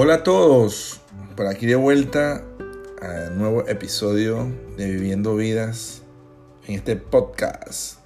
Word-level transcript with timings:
Hola 0.00 0.14
a 0.14 0.22
todos, 0.22 1.00
por 1.34 1.48
aquí 1.48 1.66
de 1.66 1.74
vuelta 1.74 2.44
a 3.02 3.30
un 3.32 3.38
nuevo 3.38 3.66
episodio 3.66 4.46
de 4.76 4.92
Viviendo 4.92 5.34
Vidas 5.34 6.02
en 6.68 6.76
este 6.76 6.94
podcast. 6.94 7.98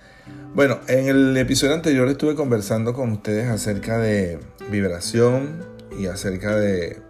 Bueno, 0.55 0.81
en 0.89 1.09
el 1.09 1.37
episodio 1.37 1.75
anterior 1.75 2.09
estuve 2.09 2.35
conversando 2.35 2.95
con 2.95 3.13
ustedes 3.13 3.47
acerca 3.51 3.99
de 3.99 4.41
vibración 4.71 5.67
y 5.99 6.07
acerca 6.07 6.57
de 6.57 7.03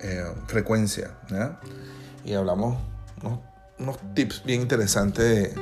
eh, 0.00 0.24
frecuencia, 0.46 1.18
Y 2.24 2.32
hablamos 2.32 2.78
unos, 3.78 3.98
tips 4.14 4.44
bien 4.46 4.62
interesantes 4.62 5.54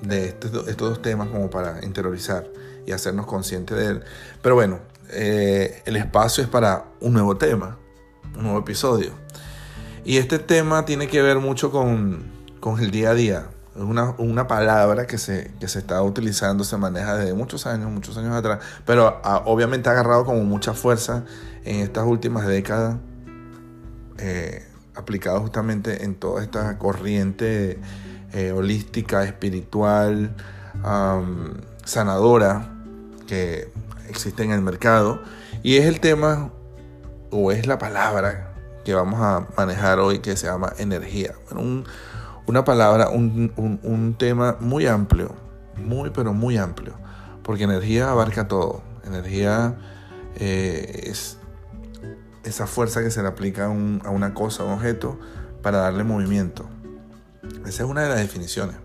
de, 0.00 0.24
estos, 0.28 0.66
estos 0.66 0.88
dos 0.88 1.02
temas 1.02 1.28
como 1.28 1.50
para 1.50 1.84
interiorizar 1.84 2.46
y 2.86 2.92
hacernos 2.92 3.26
conscientes 3.26 3.76
de 3.76 3.86
él. 3.86 4.02
Pero 4.40 4.54
bueno, 4.54 4.93
eh, 5.14 5.82
el 5.86 5.96
espacio 5.96 6.42
es 6.42 6.50
para 6.50 6.86
un 7.00 7.12
nuevo 7.12 7.36
tema, 7.36 7.78
un 8.36 8.42
nuevo 8.42 8.58
episodio. 8.58 9.12
Y 10.04 10.18
este 10.18 10.38
tema 10.38 10.84
tiene 10.84 11.08
que 11.08 11.22
ver 11.22 11.38
mucho 11.38 11.70
con, 11.70 12.24
con 12.60 12.80
el 12.80 12.90
día 12.90 13.10
a 13.10 13.14
día. 13.14 13.46
Es 13.74 13.82
una, 13.82 14.14
una, 14.18 14.46
palabra 14.46 15.06
que 15.06 15.18
se, 15.18 15.52
que 15.58 15.66
se 15.66 15.80
está 15.80 16.02
utilizando, 16.02 16.62
se 16.62 16.76
maneja 16.76 17.16
desde 17.16 17.34
muchos 17.34 17.66
años, 17.66 17.90
muchos 17.90 18.16
años 18.16 18.34
atrás, 18.34 18.60
pero 18.86 19.20
obviamente 19.46 19.88
ha 19.88 19.92
agarrado 19.92 20.24
como 20.24 20.44
mucha 20.44 20.74
fuerza 20.74 21.24
en 21.64 21.80
estas 21.80 22.04
últimas 22.04 22.46
décadas, 22.46 22.98
eh, 24.18 24.64
aplicado 24.94 25.40
justamente 25.40 26.04
en 26.04 26.14
toda 26.14 26.42
esta 26.42 26.78
corriente 26.78 27.80
eh, 28.32 28.52
holística, 28.52 29.24
espiritual, 29.24 30.36
sanadora, 31.84 32.68
que 33.26 33.72
existe 34.08 34.42
en 34.42 34.52
el 34.52 34.62
mercado. 34.62 35.22
Y 35.62 35.76
es 35.76 35.86
el 35.86 36.00
tema, 36.00 36.50
o 37.30 37.52
es 37.52 37.66
la 37.66 37.78
palabra 37.78 38.54
que 38.84 38.94
vamos 38.94 39.20
a 39.20 39.48
manejar 39.56 39.98
hoy 39.98 40.18
que 40.18 40.36
se 40.36 40.46
llama 40.46 40.72
energía. 40.78 41.34
una 42.46 42.64
palabra, 42.64 43.08
un, 43.08 44.16
tema 44.18 44.56
muy 44.60 44.86
amplio, 44.86 45.34
muy 45.76 46.10
pero 46.10 46.32
muy 46.32 46.58
amplio, 46.58 46.94
porque 47.42 47.64
energía 47.64 48.10
abarca 48.10 48.46
todo. 48.46 48.82
Energía 49.04 49.76
eh, 50.36 51.04
es 51.04 51.38
esa 52.44 52.66
fuerza 52.66 53.02
que 53.02 53.10
se 53.10 53.22
le 53.22 53.28
aplica 53.28 53.64
a, 53.64 53.68
a 53.68 54.10
una 54.10 54.34
cosa, 54.34 54.62
a 54.62 54.66
un 54.66 54.72
objeto, 54.72 55.18
para 55.62 55.78
darle 55.78 56.04
movimiento. 56.04 56.66
Esa 57.66 57.84
es 57.84 57.88
una 57.88 58.02
de 58.02 58.08
las 58.10 58.18
definiciones. 58.18 58.76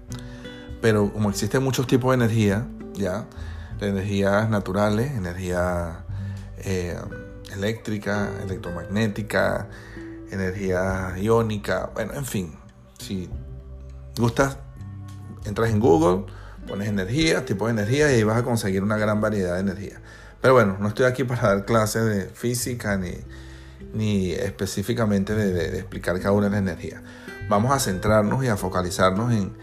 Pero 0.81 1.11
como 1.11 1.29
existen 1.29 1.61
muchos 1.61 1.87
tipos 1.87 2.11
de 2.11 2.23
energía, 2.23 2.65
ya, 2.93 3.25
energías 3.87 4.49
naturales, 4.49 5.11
energía 5.11 6.05
eh, 6.59 6.97
eléctrica, 7.53 8.29
electromagnética, 8.43 9.67
energía 10.31 11.15
iónica, 11.17 11.91
bueno, 11.93 12.13
en 12.13 12.25
fin, 12.25 12.55
si 12.97 13.29
gustas, 14.17 14.57
entras 15.45 15.71
en 15.71 15.79
Google, 15.79 16.25
pones 16.67 16.87
energía, 16.87 17.45
tipo 17.45 17.65
de 17.65 17.71
energía 17.71 18.15
y 18.15 18.23
vas 18.23 18.37
a 18.37 18.43
conseguir 18.43 18.83
una 18.83 18.97
gran 18.97 19.21
variedad 19.21 19.55
de 19.55 19.61
energía. 19.61 20.01
Pero 20.41 20.53
bueno, 20.53 20.77
no 20.79 20.89
estoy 20.89 21.05
aquí 21.05 21.23
para 21.23 21.41
dar 21.55 21.65
clases 21.65 22.05
de 22.05 22.25
física 22.25 22.97
ni, 22.97 23.13
ni 23.93 24.31
específicamente 24.31 25.33
de, 25.33 25.51
de 25.51 25.79
explicar 25.79 26.17
cada 26.19 26.31
una 26.31 26.45
de 26.45 26.51
las 26.51 26.59
energías. 26.59 27.01
Vamos 27.49 27.71
a 27.71 27.79
centrarnos 27.79 28.43
y 28.43 28.47
a 28.47 28.57
focalizarnos 28.57 29.33
en 29.33 29.53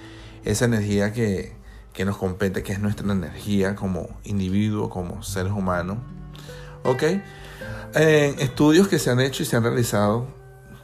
esa 0.45 0.65
energía 0.65 1.13
que, 1.13 1.55
que 1.97 2.05
nos 2.05 2.19
compete, 2.19 2.63
que 2.63 2.75
es 2.75 2.79
nuestra 2.79 3.11
energía 3.11 3.75
como 3.75 4.09
individuo, 4.23 4.91
como 4.91 5.23
seres 5.23 5.53
humanos. 5.53 5.97
¿Ok? 6.85 7.03
Estudios 7.95 8.87
que 8.87 8.99
se 8.99 9.11
han 9.11 9.19
hecho 9.19 9.43
y 9.43 9.47
se 9.47 9.57
han 9.57 9.63
realizado 9.63 10.27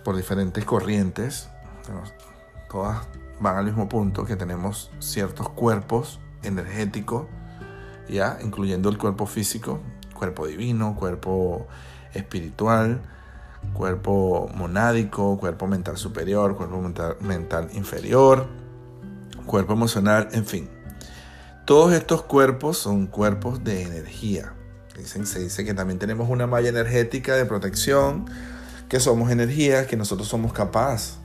por 0.05 0.17
diferentes 0.17 0.65
corrientes, 0.65 1.50
todas 2.71 3.06
van 3.41 3.56
al 3.56 3.67
mismo 3.67 3.91
punto, 3.91 4.25
que 4.25 4.37
tenemos 4.37 4.91
ciertos 5.00 5.50
cuerpos 5.50 6.19
energéticos, 6.43 7.27
ya, 8.09 8.39
incluyendo 8.43 8.89
el 8.89 8.97
cuerpo 8.97 9.27
físico, 9.27 9.81
cuerpo 10.15 10.47
divino, 10.47 10.97
cuerpo 10.97 11.67
espiritual, 12.15 13.03
cuerpo 13.75 14.49
monádico, 14.55 15.37
cuerpo 15.39 15.67
mental 15.67 15.99
superior, 15.99 16.56
cuerpo 16.56 16.81
mental 17.21 17.69
inferior, 17.75 18.47
cuerpo 19.44 19.75
emocional, 19.75 20.31
en 20.33 20.47
fin. 20.47 20.81
Todos 21.65 21.93
estos 21.93 22.23
cuerpos 22.23 22.78
son 22.78 23.06
cuerpos 23.06 23.62
de 23.62 23.83
energía. 23.83 24.53
Dicen, 24.97 25.27
se 25.27 25.39
dice 25.39 25.65
que 25.65 25.75
también 25.75 26.00
tenemos 26.00 26.28
una 26.28 26.49
malla 26.49 26.69
energética 26.69 27.37
de 27.37 27.45
protección, 27.45 28.27
que 28.89 28.99
somos 28.99 29.31
energía, 29.31 29.87
que 29.87 29.97
nosotros 29.97 30.27
somos 30.27 30.53
capaces 30.53 31.19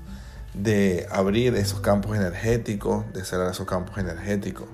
de 0.54 1.08
abrir 1.12 1.56
esos 1.56 1.80
campos 1.80 2.16
energéticos, 2.16 3.12
de 3.14 3.26
cerrar 3.26 3.50
esos 3.52 3.66
campos 3.66 3.98
energéticos, 3.98 4.68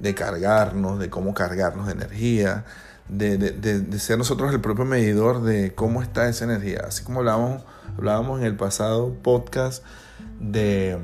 de 0.00 0.14
cargarnos, 0.14 0.98
de 0.98 1.10
cómo 1.10 1.34
cargarnos 1.34 1.86
de 1.86 1.92
energía, 1.92 2.64
de, 3.08 3.98
ser 3.98 4.16
nosotros 4.16 4.52
el 4.52 4.62
propio 4.62 4.86
medidor 4.86 5.42
de 5.42 5.74
cómo 5.74 6.02
está 6.02 6.28
esa 6.28 6.44
energía. 6.44 6.84
Así 6.88 7.04
como 7.04 7.20
hablábamos, 7.20 7.64
hablábamos 7.96 8.40
en 8.40 8.46
el 8.46 8.56
pasado 8.56 9.14
podcast 9.22 9.84
de 10.40 10.98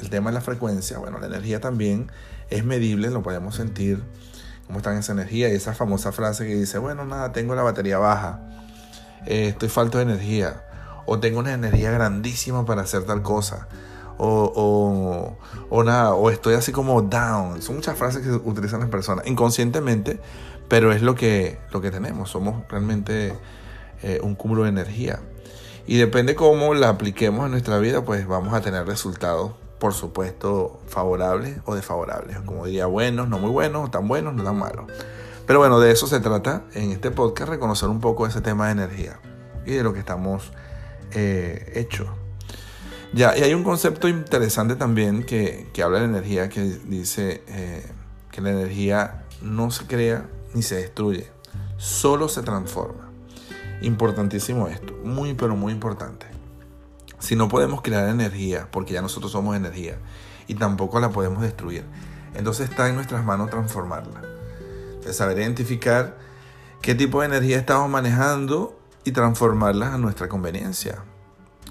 el 0.00 0.10
tema 0.10 0.30
de 0.30 0.34
la 0.34 0.40
frecuencia, 0.40 0.98
bueno, 0.98 1.18
la 1.20 1.26
energía 1.26 1.60
también 1.60 2.10
es 2.52 2.64
medible, 2.64 3.10
lo 3.10 3.22
podemos 3.22 3.56
sentir, 3.56 4.02
cómo 4.66 4.78
está 4.78 4.96
esa 4.96 5.12
energía 5.12 5.48
y 5.48 5.54
esa 5.54 5.74
famosa 5.74 6.12
frase 6.12 6.46
que 6.46 6.54
dice, 6.54 6.78
bueno, 6.78 7.04
nada, 7.04 7.32
tengo 7.32 7.54
la 7.54 7.62
batería 7.62 7.98
baja, 7.98 8.40
eh, 9.26 9.48
estoy 9.48 9.68
falto 9.68 9.98
de 9.98 10.04
energía, 10.04 10.64
o 11.06 11.18
tengo 11.18 11.40
una 11.40 11.54
energía 11.54 11.90
grandísima 11.90 12.64
para 12.64 12.82
hacer 12.82 13.04
tal 13.04 13.22
cosa, 13.22 13.68
o, 14.18 15.36
o, 15.70 15.84
nada, 15.84 16.14
o 16.14 16.30
estoy 16.30 16.54
así 16.54 16.70
como 16.70 17.02
down. 17.02 17.60
Son 17.60 17.74
muchas 17.74 17.98
frases 17.98 18.22
que 18.22 18.30
utilizan 18.30 18.78
las 18.78 18.88
personas 18.88 19.26
inconscientemente, 19.26 20.20
pero 20.68 20.92
es 20.92 21.02
lo 21.02 21.16
que, 21.16 21.58
lo 21.72 21.80
que 21.80 21.90
tenemos, 21.90 22.30
somos 22.30 22.62
realmente 22.68 23.34
eh, 24.02 24.20
un 24.22 24.36
cúmulo 24.36 24.62
de 24.62 24.68
energía. 24.68 25.20
Y 25.86 25.96
depende 25.96 26.36
cómo 26.36 26.74
la 26.74 26.90
apliquemos 26.90 27.46
en 27.46 27.50
nuestra 27.52 27.78
vida, 27.78 28.04
pues 28.04 28.28
vamos 28.28 28.54
a 28.54 28.60
tener 28.60 28.86
resultados 28.86 29.52
por 29.82 29.94
supuesto, 29.94 30.78
favorables 30.86 31.58
o 31.64 31.74
desfavorables. 31.74 32.38
Como 32.42 32.66
diría, 32.66 32.86
buenos, 32.86 33.28
no 33.28 33.40
muy 33.40 33.50
buenos, 33.50 33.90
tan 33.90 34.06
buenos, 34.06 34.32
no 34.32 34.44
tan 34.44 34.56
malos. 34.56 34.84
Pero 35.44 35.58
bueno, 35.58 35.80
de 35.80 35.90
eso 35.90 36.06
se 36.06 36.20
trata 36.20 36.62
en 36.74 36.92
este 36.92 37.10
podcast, 37.10 37.50
reconocer 37.50 37.88
un 37.88 37.98
poco 37.98 38.24
ese 38.24 38.40
tema 38.40 38.66
de 38.66 38.72
energía 38.74 39.18
y 39.66 39.72
de 39.72 39.82
lo 39.82 39.92
que 39.92 39.98
estamos 39.98 40.52
eh, 41.10 41.72
hechos. 41.74 42.06
Ya, 43.12 43.36
y 43.36 43.42
hay 43.42 43.54
un 43.54 43.64
concepto 43.64 44.06
interesante 44.06 44.76
también 44.76 45.24
que, 45.24 45.66
habla 45.82 45.98
de 45.98 46.04
energía, 46.04 46.48
que 46.48 46.60
dice 46.60 47.42
eh, 47.48 47.84
que 48.30 48.40
la 48.40 48.50
energía 48.50 49.24
no 49.42 49.72
se 49.72 49.84
crea 49.88 50.28
ni 50.54 50.62
se 50.62 50.76
destruye, 50.76 51.26
solo 51.76 52.28
se 52.28 52.42
transforma. 52.42 53.10
Importantísimo 53.80 54.68
esto, 54.68 54.92
muy 55.02 55.34
pero 55.34 55.56
muy 55.56 55.72
importante. 55.72 56.31
Si 57.22 57.36
no 57.36 57.48
podemos 57.48 57.82
crear 57.82 58.08
energía, 58.08 58.66
porque 58.72 58.94
ya 58.94 59.00
nosotros 59.00 59.30
somos 59.30 59.54
energía, 59.54 59.96
y 60.48 60.56
tampoco 60.56 60.98
la 60.98 61.10
podemos 61.10 61.40
destruir, 61.40 61.84
entonces 62.34 62.68
está 62.68 62.88
en 62.88 62.96
nuestras 62.96 63.24
manos 63.24 63.48
transformarla. 63.48 64.22
Saber 65.12 65.38
identificar 65.38 66.18
qué 66.80 66.96
tipo 66.96 67.20
de 67.20 67.26
energía 67.26 67.58
estamos 67.58 67.88
manejando 67.88 68.76
y 69.04 69.12
transformarla 69.12 69.94
a 69.94 69.98
nuestra 69.98 70.28
conveniencia. 70.28 71.04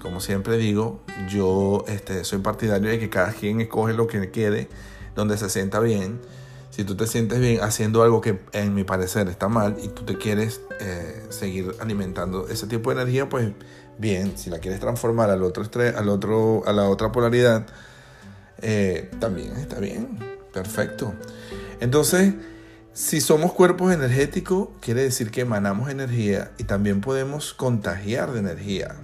Como 0.00 0.20
siempre 0.20 0.56
digo, 0.56 1.00
yo 1.28 1.84
este, 1.86 2.24
soy 2.24 2.38
partidario 2.38 2.88
de 2.88 2.98
que 2.98 3.10
cada 3.10 3.32
quien 3.32 3.60
escoge 3.60 3.92
lo 3.92 4.06
que 4.06 4.30
quiere, 4.30 4.70
donde 5.14 5.36
se 5.36 5.50
sienta 5.50 5.80
bien. 5.80 6.22
Si 6.70 6.84
tú 6.84 6.96
te 6.96 7.06
sientes 7.06 7.40
bien 7.40 7.60
haciendo 7.60 8.02
algo 8.02 8.22
que 8.22 8.40
en 8.52 8.74
mi 8.74 8.84
parecer 8.84 9.28
está 9.28 9.48
mal 9.48 9.76
y 9.82 9.88
tú 9.88 10.04
te 10.04 10.16
quieres 10.16 10.62
eh, 10.80 11.26
seguir 11.28 11.74
alimentando 11.78 12.48
ese 12.48 12.66
tipo 12.66 12.88
de 12.88 13.02
energía, 13.02 13.28
pues 13.28 13.52
bien, 13.98 14.36
si 14.36 14.50
la 14.50 14.58
quieres 14.58 14.80
transformar 14.80 15.30
al 15.30 15.42
otro, 15.42 15.64
al 15.96 16.08
otro, 16.08 16.62
a 16.66 16.72
la 16.72 16.88
otra 16.88 17.12
polaridad, 17.12 17.66
eh, 18.60 19.10
también 19.18 19.56
está 19.56 19.78
bien, 19.80 20.18
perfecto. 20.52 21.14
Entonces, 21.80 22.34
si 22.92 23.20
somos 23.20 23.52
cuerpos 23.52 23.92
energéticos, 23.92 24.68
quiere 24.80 25.02
decir 25.02 25.30
que 25.30 25.40
emanamos 25.40 25.90
energía 25.90 26.52
y 26.58 26.64
también 26.64 27.00
podemos 27.00 27.54
contagiar 27.54 28.32
de 28.32 28.40
energía, 28.40 28.96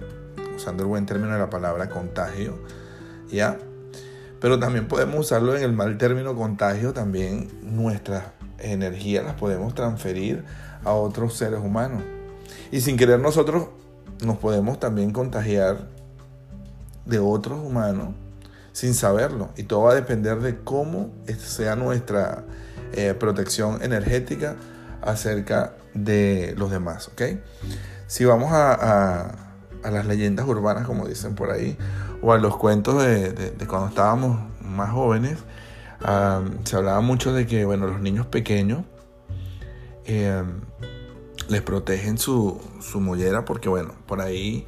usando 0.55 0.83
el 0.83 0.89
buen 0.89 1.05
término 1.05 1.33
de 1.33 1.39
la 1.39 1.49
palabra 1.49 1.89
contagio, 1.89 2.59
¿ya? 3.31 3.57
Pero 4.39 4.59
también 4.59 4.87
podemos 4.87 5.19
usarlo 5.19 5.57
en 5.57 5.63
el 5.63 5.73
mal 5.73 5.97
término 5.97 6.35
contagio, 6.35 6.93
también 6.93 7.49
nuestras 7.63 8.25
energías 8.59 9.25
las 9.25 9.35
podemos 9.35 9.73
transferir 9.73 10.43
a 10.83 10.93
otros 10.93 11.35
seres 11.35 11.59
humanos. 11.59 12.03
Y 12.71 12.81
sin 12.81 12.95
querer 12.95 13.19
nosotros 13.19 13.69
nos 14.23 14.37
podemos 14.37 14.79
también 14.79 15.11
contagiar 15.11 15.87
de 17.05 17.19
otros 17.19 17.59
humanos 17.59 18.09
sin 18.71 18.93
saberlo. 18.93 19.49
Y 19.57 19.63
todo 19.63 19.83
va 19.83 19.91
a 19.91 19.95
depender 19.95 20.39
de 20.39 20.59
cómo 20.59 21.11
sea 21.37 21.75
nuestra 21.75 22.43
eh, 22.93 23.13
protección 23.13 23.81
energética 23.81 24.55
acerca 25.01 25.73
de 25.93 26.53
los 26.57 26.71
demás. 26.71 27.09
¿ok? 27.09 27.21
si 28.09 28.25
vamos 28.25 28.51
a, 28.51 29.35
las 29.83 30.05
leyendas 30.07 30.47
urbanas, 30.47 30.85
como 30.87 31.07
dicen 31.07 31.35
por 31.35 31.51
ahí, 31.51 31.77
o 32.21 32.33
a 32.33 32.39
los 32.39 32.57
cuentos 32.57 33.01
de, 33.03 33.53
cuando 33.67 33.87
estábamos 33.87 34.39
más 34.61 34.89
jóvenes, 34.89 35.37
se 36.63 36.75
hablaba 36.75 37.01
mucho 37.01 37.33
de 37.33 37.45
que, 37.45 37.65
bueno, 37.65 37.85
los 37.85 38.01
niños 38.01 38.25
pequeños 38.25 38.83
eh, 40.05 40.43
les 41.49 41.61
protegen 41.61 42.17
su, 42.17 42.61
su 42.79 43.01
mollera 43.01 43.43
porque, 43.43 43.67
bueno, 43.67 43.93
por 44.05 44.21
ahí 44.21 44.65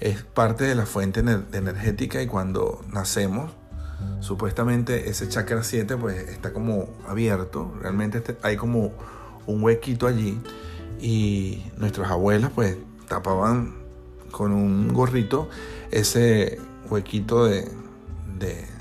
es 0.00 0.22
parte 0.22 0.64
de 0.64 0.74
la 0.74 0.86
fuente 0.86 1.20
energética 1.20 2.22
y 2.22 2.26
cuando 2.26 2.82
nacemos, 2.90 3.52
supuestamente 4.20 5.10
ese 5.10 5.28
chakra 5.28 5.62
7 5.62 5.96
pues 5.98 6.16
está 6.28 6.54
como 6.54 6.88
abierto, 7.06 7.74
realmente 7.82 8.18
este, 8.18 8.36
hay 8.42 8.56
como 8.56 8.92
un 9.46 9.62
huequito 9.62 10.06
allí 10.06 10.40
y 11.00 11.62
nuestras 11.76 12.10
abuelas 12.10 12.50
pues 12.54 12.76
tapaban 13.08 13.74
con 14.30 14.52
un 14.52 14.88
gorrito 14.94 15.50
ese 15.90 16.58
huequito 16.88 17.44
de, 17.44 17.68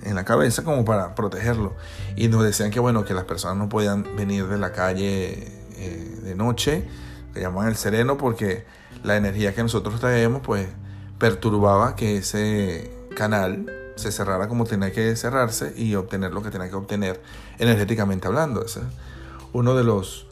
en 0.04 0.16
la 0.16 0.24
cabeza 0.24 0.64
como 0.64 0.86
para 0.86 1.16
protegerlo. 1.16 1.76
Y 2.16 2.30
nos 2.30 2.44
decían 2.44 2.72
que 2.72 2.80
bueno 2.80 3.04
que 3.04 3.14
las 3.14 3.26
personas 3.26 3.58
no 3.58 3.68
podían 3.68 4.16
venir 4.16 4.48
de 4.48 4.58
la 4.58 4.72
calle 4.72 5.52
eh, 5.76 6.20
de 6.24 6.36
noche 6.36 6.88
que 7.34 7.42
llaman 7.42 7.68
el 7.68 7.76
sereno 7.76 8.18
porque 8.18 8.66
la 9.04 9.18
energía 9.18 9.54
que 9.54 9.62
nosotros 9.62 10.00
traemos 10.00 10.42
pues 10.42 10.68
perturbaba 11.18 11.96
que 11.96 12.18
ese 12.18 12.92
canal 13.16 13.72
se 13.96 14.12
cerrara 14.12 14.48
como 14.48 14.66
tenía 14.66 14.92
que 14.92 15.16
cerrarse 15.16 15.74
y 15.76 15.96
obtener 15.96 16.34
lo 16.34 16.42
que 16.42 16.50
tenía 16.50 16.70
que 16.70 16.76
obtener 16.76 17.22
energéticamente 17.60 18.28
hablando. 18.28 18.64
Ese 18.64 18.80
es 18.80 18.86
uno 19.54 19.76
de 19.76 19.84
los 19.84 20.26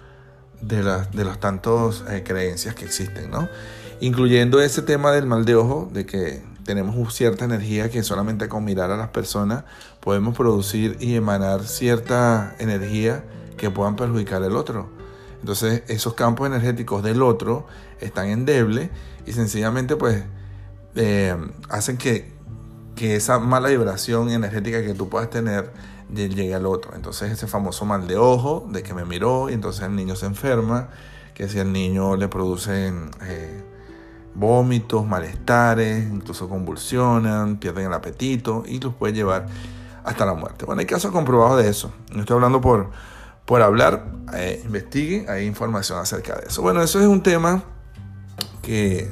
de 0.61 0.81
las 0.81 1.11
de 1.11 1.23
las 1.23 1.39
tantos 1.39 2.03
eh, 2.09 2.23
creencias 2.25 2.73
que 2.73 2.85
existen, 2.85 3.29
¿no? 3.29 3.47
Incluyendo 3.99 4.61
ese 4.61 4.81
tema 4.81 5.11
del 5.11 5.25
mal 5.25 5.45
de 5.45 5.55
ojo, 5.55 5.89
de 5.91 6.05
que 6.05 6.41
tenemos 6.65 7.13
cierta 7.13 7.45
energía 7.45 7.89
que 7.89 8.03
solamente 8.03 8.47
con 8.47 8.63
mirar 8.63 8.91
a 8.91 8.97
las 8.97 9.09
personas 9.09 9.63
podemos 9.99 10.35
producir 10.35 10.97
y 10.99 11.15
emanar 11.15 11.63
cierta 11.63 12.55
energía 12.59 13.23
que 13.57 13.69
puedan 13.69 13.95
perjudicar 13.95 14.43
al 14.43 14.55
otro. 14.55 14.96
Entonces 15.39 15.83
esos 15.87 16.13
campos 16.13 16.47
energéticos 16.47 17.03
del 17.03 17.21
otro 17.21 17.67
están 17.99 18.27
endebles 18.27 18.89
y 19.25 19.33
sencillamente 19.33 19.95
pues 19.95 20.23
eh, 20.95 21.35
hacen 21.69 21.97
que, 21.97 22.31
que 22.95 23.15
esa 23.15 23.39
mala 23.39 23.69
vibración 23.69 24.29
energética 24.29 24.83
que 24.83 24.93
tú 24.93 25.09
puedas 25.09 25.29
tener 25.29 25.71
llegue 26.13 26.55
al 26.55 26.65
otro. 26.65 26.95
Entonces 26.95 27.31
ese 27.31 27.47
famoso 27.47 27.85
mal 27.85 28.07
de 28.07 28.17
ojo, 28.17 28.67
de 28.69 28.83
que 28.83 28.93
me 28.93 29.05
miró 29.05 29.49
y 29.49 29.53
entonces 29.53 29.83
el 29.83 29.95
niño 29.95 30.15
se 30.15 30.25
enferma, 30.25 30.89
que 31.33 31.47
si 31.47 31.59
el 31.59 31.71
niño 31.71 32.15
le 32.15 32.27
producen 32.27 33.11
eh, 33.21 33.63
vómitos, 34.33 35.05
malestares, 35.05 36.07
incluso 36.11 36.47
convulsionan, 36.49 37.57
pierden 37.57 37.87
el 37.87 37.93
apetito 37.93 38.63
y 38.65 38.79
los 38.79 38.93
puede 38.93 39.13
llevar 39.13 39.47
hasta 40.03 40.25
la 40.25 40.33
muerte. 40.33 40.65
Bueno, 40.65 40.79
hay 40.79 40.85
casos 40.85 41.11
comprobados 41.11 41.61
de 41.61 41.69
eso. 41.69 41.91
No 42.13 42.21
estoy 42.21 42.35
hablando 42.35 42.61
por, 42.61 42.89
por 43.47 43.63
hablar, 43.63 44.05
eh, 44.35 44.61
investiguen, 44.63 45.27
hay 45.29 45.47
información 45.47 45.97
acerca 45.97 46.35
de 46.35 46.49
eso. 46.49 46.61
Bueno, 46.61 46.83
eso 46.83 46.99
es 46.99 47.07
un 47.07 47.23
tema 47.23 47.63
que, 48.61 49.09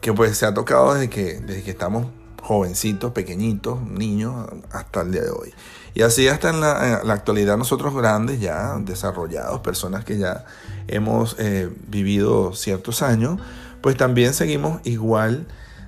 que 0.00 0.12
pues 0.12 0.38
se 0.38 0.46
ha 0.46 0.54
tocado 0.54 0.94
desde 0.94 1.10
que, 1.10 1.40
desde 1.40 1.64
que 1.64 1.72
estamos 1.72 2.06
jovencitos, 2.40 3.10
pequeñitos, 3.10 3.82
niños, 3.82 4.46
hasta 4.70 5.00
el 5.00 5.10
día 5.10 5.22
de 5.22 5.30
hoy. 5.30 5.52
Y 5.94 6.02
así 6.02 6.28
hasta 6.28 6.50
en 6.50 6.60
la, 6.60 6.96
actualidad 7.12 7.56
nosotros 7.56 7.94
grandes, 7.94 8.38
ya 8.38 8.76
desarrollados, 8.78 9.60
personas 9.60 10.04
que 10.04 10.18
ya 10.18 10.44
hemos 10.86 11.36
eh, 11.38 11.70
vivido 11.88 12.54
ciertos 12.54 13.02
años, 13.02 13.40
pues 13.80 13.96
también 13.96 14.34
seguimos 14.34 14.80
igual 14.84 15.46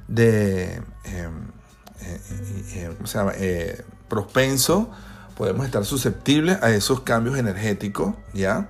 de 0.09 0.83
em, 1.05 1.53
eh, 2.01 2.91
eh, 3.37 3.85
propenso, 4.09 4.91
podemos 5.39 5.65
estar 5.65 5.85
susceptibles 5.85 6.61
a 6.63 6.71
esos 6.73 7.03
cambios 7.03 7.39
energéticos, 7.39 8.13
¿ya? 8.35 8.67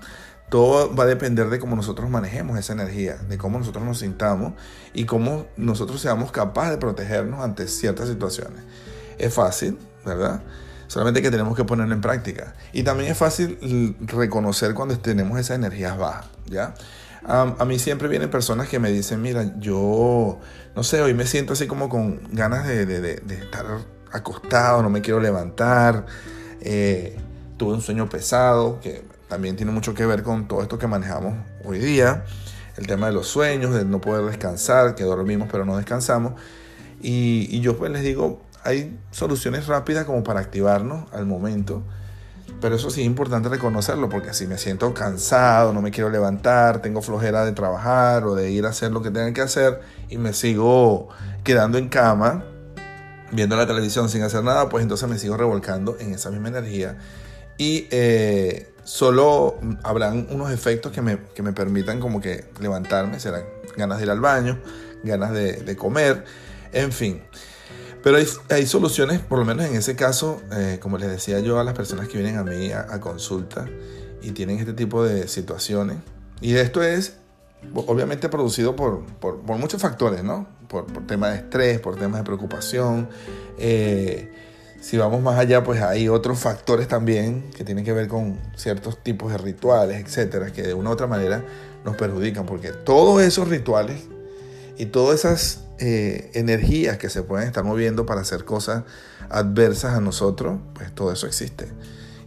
Todo 0.50 0.94
va 0.94 1.04
a 1.04 1.06
depender 1.06 1.48
de 1.48 1.58
cómo 1.58 1.74
nosotros 1.74 2.10
manejemos 2.10 2.58
esa 2.58 2.74
energía, 2.74 3.16
de 3.16 3.38
cómo 3.38 3.58
nosotros 3.58 3.84
nos 3.84 4.00
sintamos 4.00 4.52
y 4.92 5.06
cómo 5.06 5.46
nosotros 5.56 5.98
seamos 5.98 6.30
capaces 6.30 6.72
de 6.72 6.76
protegernos 6.76 7.40
ante 7.40 7.66
ciertas 7.68 8.08
situaciones. 8.10 8.60
Es 9.16 9.32
fácil, 9.32 9.78
¿verdad? 10.04 10.42
Solamente 10.88 11.22
que 11.22 11.30
tenemos 11.30 11.56
que 11.56 11.64
ponerlo 11.64 11.94
en 11.94 12.02
práctica. 12.02 12.54
Y 12.74 12.82
también 12.82 13.10
es 13.10 13.16
fácil 13.16 13.96
reconocer 14.00 14.74
cuando 14.74 14.98
tenemos 14.98 15.38
esas 15.40 15.56
energías 15.56 15.96
bajas, 15.96 16.26
¿ya? 16.46 16.74
a 17.26 17.64
mí 17.66 17.78
siempre 17.78 18.08
vienen 18.08 18.30
personas 18.30 18.68
que 18.68 18.78
me 18.78 18.90
dicen, 18.90 19.20
mira, 19.20 19.52
yo, 19.58 20.38
no 20.74 20.82
sé, 20.82 21.02
hoy 21.02 21.12
me 21.12 21.26
siento 21.26 21.52
así 21.52 21.66
como 21.66 21.88
con 21.90 22.20
ganas 22.32 22.66
de, 22.66 23.22
estar 23.28 23.66
acostado, 24.12 24.82
no 24.82 24.88
me 24.88 25.02
quiero 25.02 25.20
levantar. 25.20 26.06
Eh, 26.60 27.16
tuve 27.56 27.74
un 27.74 27.82
sueño 27.82 28.08
pesado, 28.08 28.80
que 28.80 29.04
también 29.28 29.56
tiene 29.56 29.72
mucho 29.72 29.94
que 29.94 30.06
ver 30.06 30.22
con 30.22 30.48
todo 30.48 30.62
esto 30.62 30.78
que 30.78 30.86
manejamos 30.86 31.34
hoy 31.64 31.78
día, 31.78 32.24
el 32.76 32.86
tema 32.86 33.06
de 33.08 33.12
los 33.12 33.28
sueños, 33.28 33.74
de 33.74 33.84
no 33.84 34.00
poder 34.00 34.24
descansar, 34.24 34.94
que 34.94 35.04
dormimos 35.04 35.48
pero 35.50 35.64
no 35.64 35.76
descansamos. 35.76 36.34
Y, 37.00 37.60
yo 37.60 37.76
pues 37.76 37.90
les 37.92 38.02
digo, 38.02 38.40
hay 38.64 38.98
soluciones 39.10 39.66
rápidas 39.66 40.04
como 40.04 40.24
para 40.24 40.40
activarnos 40.40 41.12
al 41.12 41.26
momento, 41.26 41.82
pero 42.60 42.74
eso 42.74 42.90
sí 42.90 43.02
es 43.02 43.06
importante 43.06 43.48
reconocerlo, 43.48 44.08
porque 44.08 44.32
si 44.34 44.46
me 44.46 44.58
siento 44.58 44.94
cansado, 44.94 45.72
no 45.72 45.82
me 45.82 45.90
quiero 45.90 46.10
levantar, 46.10 46.80
tengo 46.82 47.02
flojera 47.02 47.44
de 47.44 47.52
trabajar 47.52 48.24
o 48.24 48.34
de 48.34 48.50
ir 48.50 48.66
a 48.66 48.70
hacer 48.70 48.90
lo 48.90 49.02
que 49.02 49.10
tenga 49.10 49.32
que 49.32 49.42
hacer 49.42 49.80
y 50.08 50.18
me 50.18 50.32
sigo 50.32 51.08
quedando 51.44 51.78
en 51.78 51.88
cama, 51.88 52.44
viendo 53.30 53.56
la 53.56 53.66
televisión 53.66 54.08
sin 54.08 54.22
hacer 54.22 54.42
nada, 54.42 54.68
pues 54.68 54.82
entonces 54.82 55.08
me 55.08 55.18
sigo 55.18 55.36
revolcando 55.36 55.96
en 55.98 56.14
esa 56.14 56.30
misma 56.30 56.48
energía. 56.48 56.98
Y 57.56 57.88
eh, 57.90 58.72
solo 58.84 59.58
habrán 59.82 60.28
unos 60.30 60.50
efectos 60.50 60.92
que 60.92 61.02
me, 61.02 61.18
que 61.34 61.42
me, 61.42 61.52
permitan 61.52 62.00
como 62.00 62.20
que 62.20 62.44
levantarme, 62.60 63.18
serán 63.20 63.44
ganas 63.76 63.98
de 63.98 64.04
ir 64.04 64.10
al 64.10 64.20
baño, 64.20 64.58
ganas 65.02 65.32
de, 65.32 65.76
comer, 65.76 66.24
en 66.72 66.92
fin. 66.92 67.22
Pero 68.02 68.16
hay, 68.16 68.26
hay, 68.50 68.66
soluciones, 68.66 69.18
por 69.18 69.40
lo 69.40 69.44
menos 69.44 69.66
en 69.66 69.74
ese 69.74 69.96
caso, 69.96 70.40
eh, 70.52 70.78
como 70.80 70.98
les 70.98 71.10
decía 71.10 71.40
yo 71.40 71.58
a 71.58 71.64
las 71.64 71.74
personas 71.74 72.06
que 72.06 72.16
vienen 72.16 72.38
a 72.38 72.44
mí 72.44 72.70
a, 72.70 73.00
consulta 73.00 73.66
y 74.22 74.30
tienen 74.30 74.58
este 74.58 74.72
tipo 74.72 75.04
de 75.04 75.26
situaciones. 75.26 75.96
Y 76.40 76.54
esto 76.54 76.82
es 76.82 77.14
obviamente 77.74 78.28
producido 78.28 78.76
por, 78.76 79.04
por, 79.04 79.40
por 79.40 79.58
muchos 79.58 79.82
factores, 79.82 80.22
¿no? 80.22 80.46
Por, 80.68 80.86
por, 80.86 81.06
temas 81.06 81.32
de 81.32 81.36
estrés, 81.38 81.80
por 81.80 81.96
temas 81.96 82.20
de 82.20 82.24
preocupación. 82.24 83.08
Eh, 83.58 84.30
si 84.80 84.96
vamos 84.96 85.20
más 85.22 85.38
allá, 85.38 85.64
pues 85.64 85.82
hay 85.82 86.08
otros 86.08 86.38
factores 86.38 86.86
también 86.86 87.50
que 87.56 87.64
tienen 87.64 87.84
que 87.84 87.92
ver 87.92 88.06
con 88.06 88.38
ciertos 88.56 89.02
tipos 89.02 89.32
de 89.32 89.38
rituales, 89.38 90.04
etcétera, 90.04 90.52
que 90.52 90.62
de 90.62 90.74
una 90.74 90.90
u 90.90 90.92
otra 90.92 91.06
manera 91.06 91.42
nos 91.84 91.96
perjudican, 91.96 92.46
porque 92.46 92.70
todos 92.70 93.22
esos 93.22 93.48
rituales 93.48 94.02
y 94.76 94.86
todas 94.86 95.20
esas 95.20 95.64
eh, 95.78 96.30
energías 96.34 96.96
que 96.96 97.08
se 97.08 97.22
pueden 97.22 97.48
estar 97.48 97.64
moviendo 97.64 98.06
para 98.06 98.20
hacer 98.20 98.44
cosas 98.44 98.84
adversas 99.30 99.94
a 99.94 100.00
nosotros, 100.00 100.60
pues 100.74 100.94
todo 100.94 101.12
eso 101.12 101.26
existe. 101.26 101.68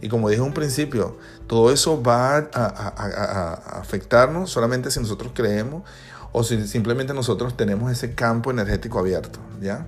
Y 0.02 0.08
como 0.08 0.28
dije 0.28 0.42
un 0.42 0.52
principio, 0.52 1.16
todo 1.46 1.72
eso 1.72 2.02
va 2.02 2.48
a 2.52 3.78
afectarnos 3.80 4.50
solamente 4.50 4.90
si 4.90 5.00
nosotros 5.00 5.32
creemos 5.34 5.84
o 6.32 6.42
si 6.42 6.66
simplemente 6.66 7.14
nosotros 7.14 7.56
tenemos 7.56 7.92
ese 7.92 8.14
campo 8.14 8.50
energético 8.50 8.98
abierto, 8.98 9.38
¿ya? 9.60 9.86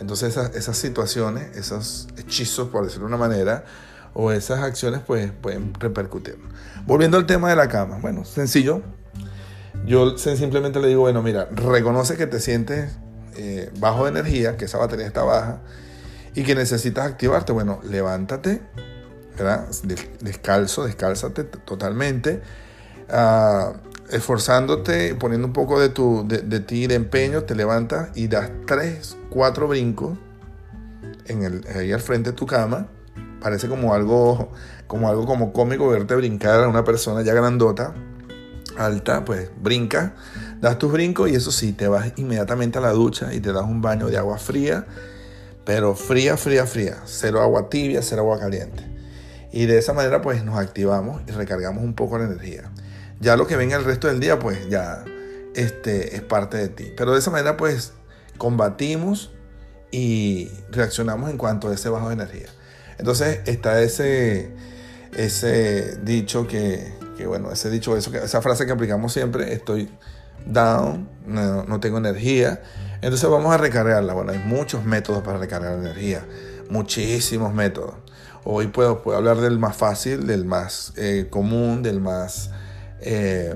Entonces 0.00 0.36
esas, 0.36 0.76
situaciones, 0.76 1.56
esos 1.56 2.08
hechizos, 2.16 2.68
por 2.68 2.84
decirlo 2.84 3.06
de 3.06 3.14
una 3.14 3.16
manera, 3.16 3.64
o 4.12 4.32
esas 4.32 4.60
acciones 4.60 5.00
pues 5.06 5.32
pueden 5.32 5.74
repercutir. 5.74 6.38
Volviendo 6.86 7.16
al 7.16 7.26
tema 7.26 7.50
de 7.50 7.56
la 7.56 7.68
cama, 7.68 7.98
bueno, 8.00 8.24
sencillo. 8.24 8.82
Yo 9.86 10.16
simplemente 10.16 10.80
le 10.80 10.88
digo, 10.88 11.02
bueno, 11.02 11.22
mira, 11.22 11.48
reconoce 11.50 12.16
que 12.16 12.26
te 12.26 12.40
sientes 12.40 12.92
eh, 13.36 13.70
bajo 13.78 14.04
de 14.04 14.10
energía, 14.10 14.56
que 14.56 14.66
esa 14.66 14.78
batería 14.78 15.06
está 15.06 15.22
baja 15.24 15.60
y 16.34 16.42
que 16.44 16.54
necesitas 16.54 17.06
activarte. 17.06 17.52
Bueno, 17.52 17.80
levántate, 17.82 18.62
¿verdad? 19.36 19.66
Descalzo, 20.20 20.84
descálzate 20.84 21.44
totalmente. 21.44 22.40
Uh, 23.08 23.74
esforzándote, 24.10 25.14
poniendo 25.14 25.46
un 25.46 25.52
poco 25.52 25.80
de, 25.80 25.88
tu, 25.88 26.26
de, 26.26 26.60
ti 26.60 26.86
de 26.86 26.94
empeño, 26.94 27.44
te 27.44 27.54
levantas 27.54 28.10
y 28.14 28.28
das 28.28 28.50
tres, 28.66 29.16
cuatro 29.30 29.68
brincos 29.68 30.18
en 31.26 31.42
el, 31.42 31.64
ahí 31.74 31.92
al 31.92 32.00
frente 32.00 32.30
de 32.30 32.36
tu 32.36 32.46
cama. 32.46 32.88
Parece 33.40 33.68
como 33.68 33.94
algo, 33.94 34.52
como 34.86 35.08
algo 35.08 35.26
como 35.26 35.52
cómico 35.52 35.88
verte 35.88 36.14
brincar 36.14 36.64
a 36.64 36.68
una 36.68 36.84
persona 36.84 37.22
ya 37.22 37.34
grandota, 37.34 37.94
alta, 38.78 39.24
pues 39.24 39.50
brinca, 39.60 40.14
das 40.60 40.78
tus 40.78 40.92
brincos 40.92 41.30
y 41.30 41.34
eso 41.34 41.52
sí, 41.52 41.72
te 41.72 41.88
vas 41.88 42.12
inmediatamente 42.16 42.78
a 42.78 42.80
la 42.80 42.92
ducha 42.92 43.32
y 43.34 43.40
te 43.40 43.52
das 43.52 43.64
un 43.64 43.82
baño 43.82 44.06
de 44.06 44.16
agua 44.16 44.38
fría, 44.38 44.86
pero 45.64 45.94
fría, 45.94 46.36
fría, 46.36 46.66
fría, 46.66 47.02
cero 47.04 47.40
agua 47.42 47.68
tibia, 47.68 48.02
cero 48.02 48.22
agua 48.22 48.38
caliente. 48.38 48.82
Y 49.52 49.66
de 49.66 49.78
esa 49.78 49.92
manera 49.92 50.20
pues 50.20 50.44
nos 50.44 50.58
activamos 50.58 51.22
y 51.28 51.32
recargamos 51.32 51.84
un 51.84 51.94
poco 51.94 52.18
la 52.18 52.24
energía. 52.24 52.70
Ya 53.24 53.36
lo 53.36 53.46
que 53.46 53.56
venga 53.56 53.76
el 53.76 53.84
resto 53.84 54.06
del 54.06 54.20
día, 54.20 54.38
pues 54.38 54.68
ya 54.68 55.02
este, 55.54 56.14
es 56.14 56.22
parte 56.22 56.58
de 56.58 56.68
ti. 56.68 56.92
Pero 56.94 57.12
de 57.12 57.18
esa 57.18 57.30
manera 57.30 57.56
pues 57.56 57.94
combatimos 58.36 59.32
y 59.90 60.50
reaccionamos 60.70 61.30
en 61.30 61.38
cuanto 61.38 61.68
a 61.68 61.74
ese 61.74 61.88
bajo 61.88 62.08
de 62.08 62.14
energía. 62.14 62.48
Entonces 62.98 63.40
está 63.46 63.80
ese, 63.80 64.52
ese 65.16 65.96
dicho 66.02 66.46
que, 66.46 66.92
bueno, 67.26 67.50
ese 67.50 67.70
dicho, 67.70 67.96
eso, 67.96 68.14
esa 68.14 68.42
frase 68.42 68.66
que 68.66 68.72
aplicamos 68.72 69.12
siempre, 69.12 69.54
estoy 69.54 69.88
down, 70.44 71.08
no, 71.26 71.80
tengo 71.80 71.98
energía. 71.98 72.62
Entonces 73.00 73.28
vamos 73.30 73.54
a 73.54 73.56
recargarla. 73.56 74.12
Bueno, 74.12 74.32
hay 74.32 74.38
muchos 74.38 74.84
métodos 74.84 75.22
para 75.22 75.38
recargar 75.38 75.78
energía, 75.78 76.26
muchísimos 76.68 77.54
métodos. 77.54 77.94
Hoy 78.44 78.66
puedo, 78.66 79.02
puedo 79.02 79.16
hablar 79.16 79.38
del 79.38 79.58
más 79.58 79.76
fácil, 79.76 80.26
del 80.26 80.44
más 80.44 80.92
eh, 80.96 81.28
común, 81.30 81.82
del 81.82 82.00
más... 82.00 82.50
Eh, 83.00 83.54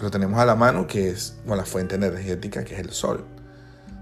lo 0.00 0.10
tenemos 0.10 0.40
a 0.40 0.46
la 0.46 0.54
mano, 0.54 0.86
que 0.86 1.10
es 1.10 1.36
la 1.46 1.64
fuente 1.64 1.96
energética, 1.96 2.64
que 2.64 2.74
es 2.74 2.80
el 2.80 2.90
sol. 2.90 3.24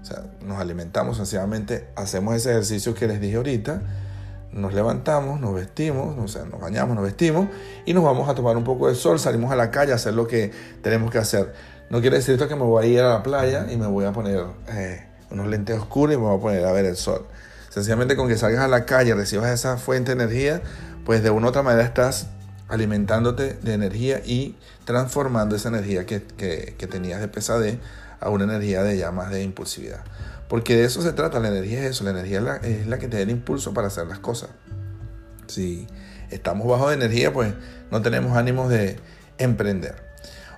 O 0.01 0.05
sea, 0.05 0.23
nos 0.41 0.59
alimentamos 0.59 1.17
sencillamente, 1.17 1.89
hacemos 1.95 2.35
ese 2.35 2.51
ejercicio 2.51 2.93
que 2.93 3.07
les 3.07 3.19
dije 3.19 3.35
ahorita, 3.35 3.81
nos 4.51 4.73
levantamos, 4.73 5.39
nos 5.39 5.53
vestimos, 5.53 6.17
o 6.17 6.27
sea, 6.27 6.45
nos 6.45 6.59
bañamos, 6.59 6.95
nos 6.95 7.03
vestimos 7.03 7.49
y 7.85 7.93
nos 7.93 8.03
vamos 8.03 8.29
a 8.29 8.33
tomar 8.33 8.55
un 8.57 8.63
poco 8.63 8.87
de 8.87 8.95
sol, 8.95 9.19
salimos 9.19 9.51
a 9.51 9.55
la 9.55 9.71
calle 9.71 9.91
a 9.91 9.95
hacer 9.95 10.13
lo 10.13 10.25
que 10.25 10.51
tenemos 10.81 11.11
que 11.11 11.17
hacer. 11.17 11.53
No 11.89 12.01
quiere 12.01 12.17
decir 12.17 12.35
esto 12.35 12.47
que 12.47 12.55
me 12.55 12.63
voy 12.63 12.85
a 12.85 12.87
ir 12.87 13.01
a 13.01 13.09
la 13.09 13.23
playa 13.23 13.67
y 13.69 13.77
me 13.77 13.87
voy 13.87 14.05
a 14.05 14.13
poner 14.13 14.43
eh, 14.69 15.05
unos 15.31 15.47
lentes 15.47 15.77
oscuros 15.77 16.15
y 16.15 16.17
me 16.17 16.23
voy 16.23 16.37
a 16.37 16.41
poner 16.41 16.65
a 16.65 16.71
ver 16.71 16.85
el 16.85 16.95
sol. 16.95 17.25
Sencillamente 17.69 18.15
con 18.15 18.27
que 18.27 18.37
salgas 18.37 18.61
a 18.61 18.67
la 18.67 18.85
calle, 18.85 19.13
recibas 19.13 19.51
esa 19.51 19.77
fuente 19.77 20.15
de 20.15 20.23
energía, 20.23 20.61
pues 21.05 21.21
de 21.23 21.29
una 21.29 21.47
u 21.47 21.49
otra 21.49 21.61
manera 21.61 21.83
estás 21.83 22.27
alimentándote 22.69 23.55
de 23.55 23.73
energía 23.73 24.21
y 24.25 24.55
transformando 24.85 25.55
esa 25.55 25.69
energía 25.69 26.05
que, 26.05 26.19
tenías 26.89 27.19
de 27.19 27.27
pesadez 27.27 27.79
a 28.19 28.29
una 28.29 28.43
energía 28.45 28.83
de 28.83 28.97
llamas 28.97 29.31
de 29.31 29.43
impulsividad. 29.43 30.03
Porque 30.47 30.75
de 30.75 30.85
eso 30.85 31.01
se 31.01 31.13
trata, 31.13 31.39
la 31.39 31.49
energía 31.49 31.83
es 31.83 31.91
eso, 31.91 32.03
la 32.03 32.11
energía 32.11 32.59
es 32.63 32.87
la, 32.87 32.97
que 32.97 33.07
te 33.07 33.17
da 33.17 33.23
el 33.23 33.29
impulso 33.29 33.73
para 33.73 33.87
hacer 33.87 34.07
las 34.07 34.19
cosas. 34.19 34.49
Si 35.47 35.87
estamos 36.29 36.67
bajo 36.67 36.89
de 36.89 36.95
energía, 36.95 37.33
pues 37.33 37.53
no 37.91 38.01
tenemos 38.01 38.37
ánimos 38.37 38.69
de 38.69 38.99
emprender. 39.37 40.07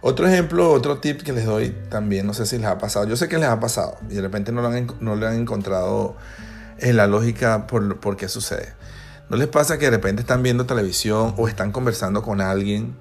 Otro 0.01 0.27
ejemplo, 0.27 0.71
otro 0.71 0.99
tip 0.99 1.21
que 1.21 1.31
les 1.31 1.45
doy 1.45 1.75
también, 1.89 2.25
no 2.25 2.33
sé 2.33 2.45
si 2.45 2.57
les 2.57 2.65
ha 2.65 2.77
pasado, 2.77 3.07
yo 3.07 3.15
sé 3.15 3.29
que 3.29 3.37
les 3.37 3.47
ha 3.47 3.59
pasado 3.59 3.97
y 4.09 4.15
de 4.15 4.21
repente 4.21 4.51
no 4.51 4.61
lo 4.61 4.69
han, 4.69 4.87
no 4.99 5.13
han 5.13 5.35
encontrado 5.35 6.15
en 6.79 6.97
la 6.97 7.05
lógica 7.05 7.67
por, 7.67 7.99
por 7.99 8.17
qué 8.17 8.27
sucede. 8.27 8.73
¿No 9.31 9.37
les 9.37 9.47
pasa 9.47 9.77
que 9.77 9.85
de 9.85 9.91
repente 9.91 10.23
están 10.23 10.43
viendo 10.43 10.65
televisión 10.65 11.33
o 11.37 11.47
están 11.47 11.71
conversando 11.71 12.21
con 12.21 12.41
alguien? 12.41 12.97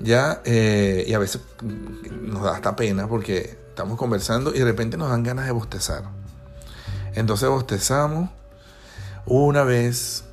Ya, 0.00 0.40
eh, 0.46 1.04
y 1.06 1.12
a 1.12 1.18
veces 1.18 1.42
nos 2.22 2.42
da 2.42 2.54
hasta 2.54 2.74
pena 2.74 3.06
porque 3.06 3.58
estamos 3.68 3.98
conversando 3.98 4.54
y 4.54 4.60
de 4.60 4.64
repente 4.64 4.96
nos 4.96 5.10
dan 5.10 5.22
ganas 5.22 5.44
de 5.44 5.52
bostezar. 5.52 6.04
Entonces 7.14 7.50
bostezamos 7.50 8.30
una 9.26 9.62
vez, 9.62 10.24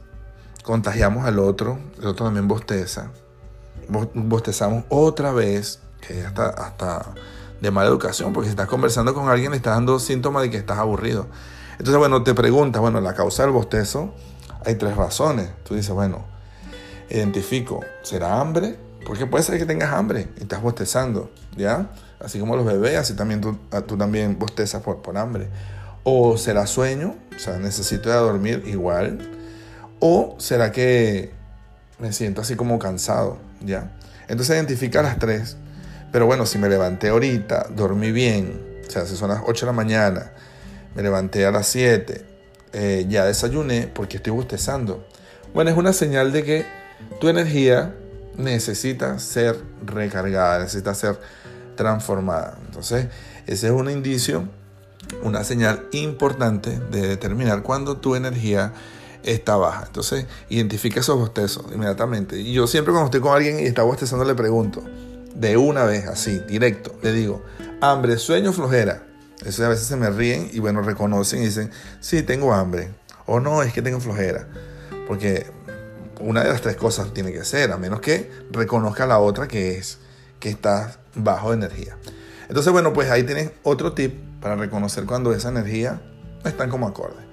contagiamos 0.64 1.26
al 1.26 1.38
otro, 1.38 1.80
el 2.00 2.08
otro 2.08 2.24
también 2.28 2.48
bosteza, 2.48 3.12
bostezamos 4.14 4.86
otra 4.88 5.34
vez, 5.34 5.80
que 6.00 6.22
hasta, 6.26 6.48
hasta 6.48 7.14
de 7.60 7.72
mala 7.72 7.90
educación, 7.90 8.32
porque 8.32 8.48
si 8.48 8.52
estás 8.52 8.70
conversando 8.70 9.14
con 9.14 9.28
alguien 9.28 9.52
le 9.52 9.58
estás 9.58 9.76
dando 9.76 10.00
síntomas 10.00 10.44
de 10.44 10.50
que 10.50 10.56
estás 10.56 10.78
aburrido. 10.78 11.28
Entonces, 11.72 11.98
bueno, 11.98 12.24
te 12.24 12.34
preguntas, 12.34 12.82
bueno, 12.82 13.02
la 13.02 13.14
causa 13.14 13.44
del 13.44 13.52
bostezo 13.52 14.14
hay 14.66 14.76
tres 14.76 14.96
razones. 14.96 15.50
Tú 15.64 15.76
dices, 15.76 15.92
bueno, 15.92 16.26
identifico, 17.10 17.82
¿será 18.02 18.40
hambre? 18.40 18.78
Porque 19.06 19.26
puede 19.26 19.44
ser 19.44 19.58
que 19.58 19.66
tengas 19.66 19.94
hambre 19.94 20.30
y 20.38 20.44
estás 20.44 20.62
bostezando, 20.62 21.30
¿ya? 21.58 21.92
Así 22.20 22.40
como 22.40 22.56
los 22.56 22.66
bebés, 22.66 22.98
así 22.98 23.16
también 23.16 23.42
tú, 23.42 23.58
ah, 23.72 23.82
tú 23.82 23.98
también 23.98 24.40
bostezas 24.40 24.82
por, 24.82 25.02
por 25.02 25.18
hambre. 25.18 25.50
O 26.04 26.38
será 26.38 26.68
sueño, 26.68 27.16
o 27.36 27.40
sea, 27.40 27.58
necesito 27.58 28.10
ir 28.10 28.16
a 28.16 28.20
dormir 28.20 28.64
igual. 28.66 29.20
O 30.00 30.36
será 30.40 30.72
que 30.72 31.32
me 32.00 32.14
siento 32.14 32.42
así 32.42 32.56
como 32.56 32.80
cansado, 32.80 33.38
¿ya? 33.62 33.92
Entonces 34.28 34.56
identifica 34.56 35.02
las 35.02 35.20
tres. 35.20 35.58
Pero 36.12 36.26
bueno, 36.26 36.46
si 36.46 36.58
me 36.58 36.70
levanté 36.70 37.10
ahorita, 37.10 37.70
dormí 37.76 38.12
bien, 38.12 38.82
o 38.88 38.92
sea, 38.92 39.06
si 39.06 39.16
son 39.16 39.30
las 39.30 39.42
8 39.46 39.66
de 39.66 39.72
la 39.72 39.76
mañana, 39.76 40.32
me 40.96 41.02
levanté 41.02 41.46
a 41.46 41.52
las 41.52 41.68
7, 41.68 42.33
eh, 42.74 43.06
ya 43.08 43.26
desayuné 43.26 43.88
porque 43.94 44.18
estoy 44.18 44.34
bostezando. 44.34 45.06
Bueno, 45.54 45.70
es 45.70 45.78
una 45.78 45.94
señal 45.94 46.32
de 46.32 46.44
que 46.44 46.66
tu 47.20 47.30
energía 47.30 47.96
necesita 48.38 49.20
ser 49.20 49.60
recargada, 49.86 50.60
necesita 50.60 50.94
ser 50.96 51.20
transformada. 51.76 52.58
Entonces, 52.66 53.08
ese 53.46 53.68
es 53.68 53.74
un 53.74 53.90
indicio, 53.90 54.48
una 55.22 55.44
señal 55.44 55.88
importante 55.92 56.80
de 56.92 57.08
determinar 57.08 57.62
cuando 57.62 57.98
tu 57.98 58.16
energía 58.16 58.74
está 59.24 59.56
baja. 59.56 59.84
Entonces, 59.88 60.26
identifica 60.50 61.00
esos 61.00 61.18
bostezos 61.18 61.66
inmediatamente. 61.74 62.40
Y 62.40 62.54
yo 62.54 62.68
siempre 62.68 62.92
cuando 62.92 63.06
estoy 63.06 63.22
con 63.22 63.36
alguien 63.36 63.60
y 63.60 63.64
está 63.64 63.84
bostezando 63.84 64.26
le 64.26 64.36
pregunto, 64.36 64.84
de 65.36 65.58
una 65.58 65.84
vez, 65.84 66.08
así, 66.08 66.40
directo, 66.48 66.96
le 67.02 67.12
digo, 67.12 67.44
hambre, 67.82 68.18
sueño, 68.18 68.54
flojera. 68.54 69.13
Eso 69.46 69.66
a 69.66 69.70
veces 69.70 69.88
se 69.88 69.96
me 69.96 70.10
ríen 70.10 70.50
y 70.54 70.60
bueno, 70.60 70.82
reconocen 70.82 71.42
y 71.42 71.46
dicen, 71.46 71.72
sí, 72.00 72.24
tengo 72.24 72.54
hambre. 72.54 72.90
O 73.26 73.40
no, 73.40 73.64
es 73.64 73.74
que 73.74 73.82
tengo 73.82 74.00
flojera. 74.00 74.48
Porque 75.08 75.48
una 76.20 76.44
de 76.44 76.50
las 76.50 76.62
tres 76.62 76.76
cosas 76.76 77.14
tiene 77.14 77.32
que 77.32 77.44
ser, 77.44 77.72
a 77.72 77.78
menos 77.78 78.02
que 78.02 78.32
reconozca 78.52 79.06
la 79.06 79.20
otra 79.20 79.48
que 79.48 79.78
es 79.78 80.00
que 80.40 80.50
está 80.50 80.98
bajo 81.16 81.50
de 81.50 81.58
energía. 81.58 81.98
Entonces, 82.48 82.72
bueno, 82.72 82.94
pues 82.94 83.10
ahí 83.10 83.24
tienes 83.24 83.52
otro 83.64 83.94
tip 83.94 84.14
para 84.42 84.56
reconocer 84.56 85.06
cuando 85.06 85.34
esa 85.34 85.50
energía 85.50 86.02
no 86.44 86.50
está 86.50 86.68
como 86.70 86.88
acorde. 86.88 87.24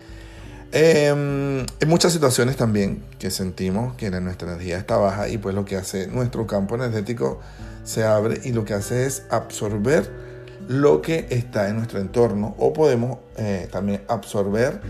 Eh, 0.73 1.67
hay 1.81 1.89
muchas 1.89 2.13
situaciones 2.13 2.57
también 2.57 3.03
que 3.19 3.31
sentimos 3.31 3.97
que 3.97 4.09
nuestra 4.21 4.53
energía 4.53 4.79
está 4.79 4.97
baja 4.97 5.29
y 5.29 5.37
pues 5.37 5.55
lo 5.55 5.65
que 5.65 5.77
hace 5.77 6.07
nuestro 6.07 6.47
campo 6.47 6.77
energético 6.77 7.41
se 7.83 8.05
abre 8.05 8.41
y 8.45 8.53
lo 8.53 8.65
que 8.65 8.75
hace 8.75 9.07
es 9.07 9.25
absorber 9.31 10.30
lo 10.71 11.03
que 11.03 11.27
está 11.31 11.69
en 11.69 11.79
nuestro 11.79 11.99
entorno 11.99 12.55
o 12.57 12.73
podemos 12.73 13.19
eh, 13.37 13.69
también 13.73 14.05
absorber 14.07 14.81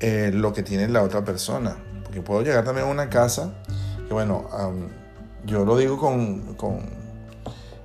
eh, 0.00 0.32
lo 0.34 0.52
que 0.52 0.64
tiene 0.64 0.88
la 0.88 1.04
otra 1.04 1.24
persona. 1.24 1.76
Porque 2.02 2.22
puedo 2.22 2.42
llegar 2.42 2.64
también 2.64 2.88
a 2.88 2.90
una 2.90 3.08
casa, 3.08 3.54
que 4.08 4.12
bueno, 4.12 4.48
yo 5.46 5.64
lo 5.64 5.76
digo 5.76 5.96
con, 5.96 6.56
con 6.56 6.80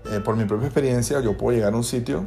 eh, 0.09 0.19
por 0.25 0.35
mi 0.35 0.45
propia 0.45 0.65
experiencia, 0.65 1.19
yo 1.19 1.37
puedo 1.37 1.55
llegar 1.55 1.73
a 1.73 1.75
un 1.77 1.83
sitio 1.83 2.25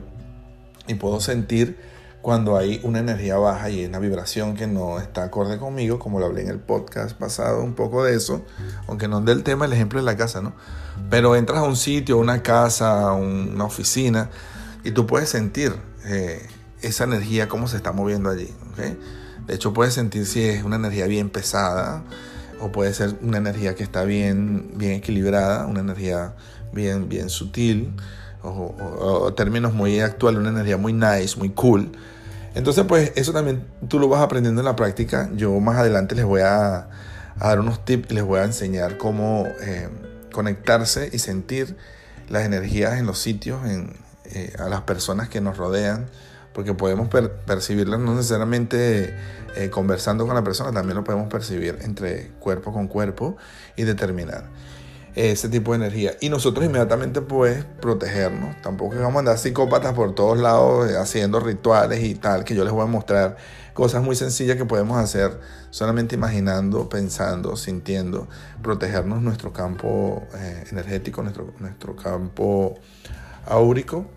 y 0.86 0.94
puedo 0.94 1.18
sentir 1.18 1.76
cuando 2.22 2.56
hay 2.56 2.80
una 2.84 3.00
energía 3.00 3.36
baja 3.36 3.68
y 3.68 3.84
una 3.84 3.98
vibración 3.98 4.54
que 4.54 4.68
no 4.68 5.00
está 5.00 5.24
acorde 5.24 5.58
conmigo, 5.58 5.98
como 5.98 6.20
lo 6.20 6.26
hablé 6.26 6.42
en 6.42 6.50
el 6.50 6.60
podcast 6.60 7.18
pasado, 7.18 7.64
un 7.64 7.74
poco 7.74 8.04
de 8.04 8.14
eso, 8.14 8.44
aunque 8.86 9.08
no 9.08 9.20
del 9.22 9.42
tema, 9.42 9.64
el 9.64 9.72
ejemplo 9.72 9.98
de 9.98 10.04
la 10.04 10.16
casa, 10.16 10.40
¿no? 10.40 10.52
Pero 11.10 11.34
entras 11.34 11.58
a 11.58 11.62
un 11.64 11.76
sitio, 11.76 12.16
una 12.16 12.44
casa, 12.44 13.12
una 13.12 13.64
oficina, 13.64 14.30
y 14.86 14.92
tú 14.92 15.04
puedes 15.04 15.28
sentir 15.28 15.74
eh, 16.04 16.46
esa 16.80 17.02
energía, 17.02 17.48
cómo 17.48 17.66
se 17.66 17.76
está 17.76 17.90
moviendo 17.90 18.30
allí. 18.30 18.54
De 19.48 19.54
hecho, 19.54 19.72
puedes 19.72 19.94
sentir 19.94 20.26
si 20.26 20.44
es 20.44 20.62
una 20.62 20.76
energía 20.76 21.08
bien 21.08 21.28
pesada 21.28 22.04
o 22.60 22.70
puede 22.70 22.94
ser 22.94 23.16
una 23.20 23.38
energía 23.38 23.74
que 23.74 23.82
está 23.82 24.04
bien, 24.04 24.70
bien 24.76 24.92
equilibrada, 24.92 25.66
una 25.66 25.80
energía 25.80 26.36
bien, 26.72 27.08
bien 27.08 27.30
sutil 27.30 27.96
o, 28.44 29.34
términos 29.34 29.74
muy 29.74 29.98
actuales, 29.98 30.38
una 30.38 30.50
energía 30.50 30.76
muy 30.76 30.92
nice, 30.92 31.36
muy 31.36 31.50
cool. 31.50 31.90
Entonces, 32.54 32.84
pues 32.86 33.10
eso 33.16 33.32
también 33.32 33.66
tú 33.88 33.98
lo 33.98 34.08
vas 34.08 34.22
aprendiendo 34.22 34.60
en 34.60 34.66
la 34.66 34.76
práctica. 34.76 35.28
Yo 35.34 35.58
más 35.58 35.78
adelante 35.78 36.14
les 36.14 36.24
voy 36.24 36.42
a, 36.42 36.88
dar 37.40 37.58
unos 37.58 37.84
tips 37.84 38.12
y 38.12 38.14
les 38.14 38.24
voy 38.24 38.38
a 38.38 38.44
enseñar 38.44 38.98
cómo 38.98 39.48
eh, 39.62 39.88
conectarse 40.32 41.10
y 41.12 41.18
sentir 41.18 41.76
las 42.28 42.44
energías 42.44 43.00
en 43.00 43.06
los 43.06 43.18
sitios, 43.18 43.66
en, 43.66 44.05
eh, 44.32 44.52
a 44.58 44.68
las 44.68 44.82
personas 44.82 45.28
que 45.28 45.40
nos 45.40 45.56
rodean, 45.56 46.06
porque 46.52 46.74
podemos 46.74 47.08
percibirlas 47.08 48.00
no 48.00 48.14
necesariamente 48.14 49.14
eh, 49.56 49.70
conversando 49.70 50.26
con 50.26 50.34
la 50.34 50.42
persona, 50.42 50.72
también 50.72 50.96
lo 50.96 51.04
podemos 51.04 51.28
percibir 51.28 51.78
entre 51.82 52.30
cuerpo 52.40 52.72
con 52.72 52.88
cuerpo 52.88 53.36
y 53.76 53.84
determinar 53.84 54.48
ese 55.14 55.48
tipo 55.48 55.72
de 55.72 55.78
energía. 55.78 56.12
Y 56.20 56.28
nosotros 56.28 56.64
inmediatamente 56.64 57.22
pues 57.22 57.64
protegernos. 57.80 58.60
Tampoco 58.62 58.96
vamos 58.96 59.16
a 59.16 59.18
andar 59.20 59.38
psicópatas 59.38 59.94
por 59.94 60.14
todos 60.14 60.38
lados 60.38 60.90
eh, 60.90 60.96
haciendo 60.96 61.40
rituales 61.40 62.02
y 62.02 62.14
tal, 62.14 62.44
que 62.44 62.54
yo 62.54 62.64
les 62.64 62.72
voy 62.72 62.82
a 62.82 62.86
mostrar 62.86 63.36
cosas 63.72 64.02
muy 64.02 64.16
sencillas 64.16 64.56
que 64.56 64.64
podemos 64.64 64.98
hacer 64.98 65.38
solamente 65.70 66.14
imaginando, 66.14 66.88
pensando, 66.88 67.56
sintiendo, 67.56 68.28
protegernos 68.62 69.22
nuestro 69.22 69.52
campo 69.52 70.26
energético, 70.70 71.22
nuestro, 71.22 71.52
nuestro 71.58 71.94
campo 71.94 72.78
áurico 73.46 74.15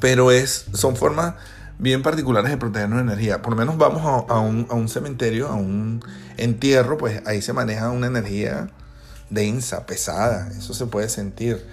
pero 0.00 0.30
es, 0.30 0.66
son 0.72 0.96
formas 0.96 1.34
bien 1.78 2.02
particulares 2.02 2.50
de 2.50 2.56
protegernos 2.56 2.98
de 2.98 3.12
energía. 3.12 3.42
Por 3.42 3.52
lo 3.52 3.56
menos 3.56 3.76
vamos 3.76 4.24
a, 4.28 4.38
un, 4.38 4.88
cementerio, 4.88 5.48
a 5.48 5.54
un 5.54 6.02
entierro, 6.36 6.96
pues 6.96 7.22
ahí 7.26 7.42
se 7.42 7.52
maneja 7.52 7.90
una 7.90 8.06
energía 8.06 8.68
densa, 9.30 9.86
pesada, 9.86 10.48
eso 10.56 10.74
se 10.74 10.86
puede 10.86 11.08
sentir. 11.08 11.64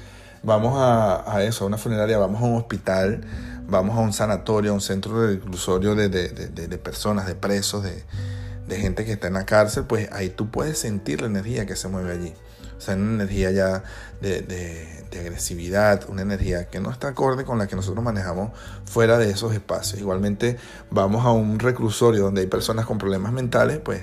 vamos 0.44 0.74
a, 0.78 1.44
eso, 1.44 1.64
a 1.64 1.68
una 1.68 1.78
funeraria, 1.78 2.18
vamos 2.18 2.42
a 2.42 2.46
un 2.46 2.58
hospital, 2.58 3.22
vamos 3.68 3.98
a 3.98 4.02
un 4.02 4.14
sanatorio, 4.14 4.72
a 4.72 4.74
un 4.74 4.82
centro 4.82 5.22
de 5.22 5.36
reclusorio 5.36 5.96
de, 5.96 6.10
de 6.10 6.78
personas, 6.78 7.28
de 7.28 7.36
presos, 7.36 7.84
de, 7.84 8.04
gente 8.70 9.06
que 9.06 9.12
está 9.12 9.28
en 9.28 9.34
la 9.34 9.46
cárcel, 9.46 9.84
pues 9.84 10.12
ahí 10.12 10.30
tú 10.30 10.50
puedes 10.50 10.80
sentir 10.80 11.22
la 11.22 11.28
energía 11.28 11.68
que 11.68 11.76
se 11.76 11.90
mueve 11.90 12.12
allí. 12.12 12.34
Sea, 12.84 12.96
una 12.96 13.14
energía 13.24 13.52
ya 13.52 13.84
de, 14.22 15.04
agresividad, 15.20 16.10
una 16.10 16.24
energía 16.24 16.70
que 16.70 16.80
no 16.80 16.92
está 16.92 17.10
acorde 17.10 17.46
con 17.46 17.60
la 17.60 17.68
que 17.68 17.76
nosotros 17.76 18.04
manejamos 18.04 18.52
fuera 18.86 19.18
de 19.18 19.30
esos 19.30 19.54
espacios. 19.54 20.00
Igualmente, 20.00 20.58
vamos 20.90 21.26
a 21.26 21.32
un 21.32 21.60
reclusorio 21.60 22.24
donde 22.24 22.42
hay 22.42 22.48
personas 22.48 22.86
con 22.86 22.98
problemas 22.98 23.32
mentales, 23.32 23.80
pues 23.80 24.02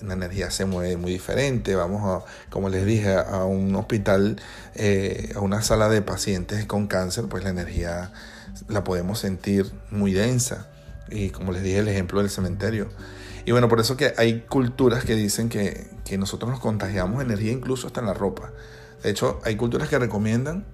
la 0.00 0.14
energía 0.14 0.50
se 0.50 0.64
mueve 0.64 0.96
muy 0.96 1.12
diferente. 1.12 1.74
Vamos 1.74 2.02
a, 2.04 2.50
como 2.50 2.68
les 2.68 2.84
dije, 2.84 3.14
a 3.14 3.44
un 3.44 3.74
hospital, 3.76 4.40
eh, 4.74 5.32
a 5.34 5.40
una 5.40 5.62
sala 5.62 5.88
de 5.88 6.02
pacientes 6.02 6.64
con 6.66 6.86
cáncer, 6.86 7.26
pues 7.28 7.44
la 7.44 7.50
energía 7.50 8.12
la 8.68 8.84
podemos 8.84 9.18
sentir 9.18 9.70
muy 9.90 10.12
densa. 10.12 10.66
Y 11.10 11.30
como 11.30 11.52
les 11.52 11.62
dije, 11.62 11.78
el 11.78 11.88
ejemplo 11.88 12.20
del 12.20 12.30
cementerio. 12.30 12.88
Y 13.44 13.52
bueno, 13.52 13.68
por 13.68 13.80
eso 13.80 13.96
que 13.96 14.12
hay 14.18 14.40
culturas 14.40 15.04
que 15.04 15.14
dicen 15.14 15.48
que, 15.48 15.86
que 16.08 16.18
nosotros 16.18 16.50
nos 16.50 16.60
contagiamos 16.60 17.22
energía 17.22 17.52
incluso 17.52 17.86
hasta 17.86 18.00
en 18.00 18.06
la 18.06 18.14
ropa. 18.14 18.52
De 19.02 19.10
hecho, 19.10 19.40
hay 19.44 19.56
culturas 19.56 19.88
que 19.88 19.98
recomiendan 19.98 20.64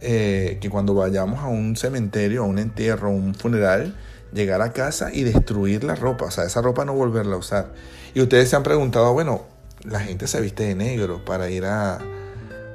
eh, 0.00 0.58
que 0.60 0.68
cuando 0.68 0.94
vayamos 0.94 1.40
a 1.40 1.46
un 1.46 1.76
cementerio, 1.76 2.42
a 2.42 2.46
un 2.46 2.58
entierro, 2.58 3.08
a 3.08 3.10
un 3.10 3.34
funeral, 3.34 3.96
llegar 4.32 4.60
a 4.60 4.72
casa 4.72 5.12
y 5.12 5.22
destruir 5.22 5.84
la 5.84 5.94
ropa, 5.94 6.26
o 6.26 6.30
sea, 6.30 6.44
esa 6.44 6.60
ropa 6.60 6.84
no 6.84 6.92
volverla 6.92 7.36
a 7.36 7.38
usar. 7.38 7.72
Y 8.14 8.20
ustedes 8.20 8.50
se 8.50 8.56
han 8.56 8.62
preguntado, 8.62 9.12
bueno, 9.12 9.46
la 9.82 10.00
gente 10.00 10.26
se 10.26 10.40
viste 10.40 10.64
de 10.64 10.74
negro 10.74 11.24
para 11.24 11.48
ir 11.50 11.64
a, 11.64 11.98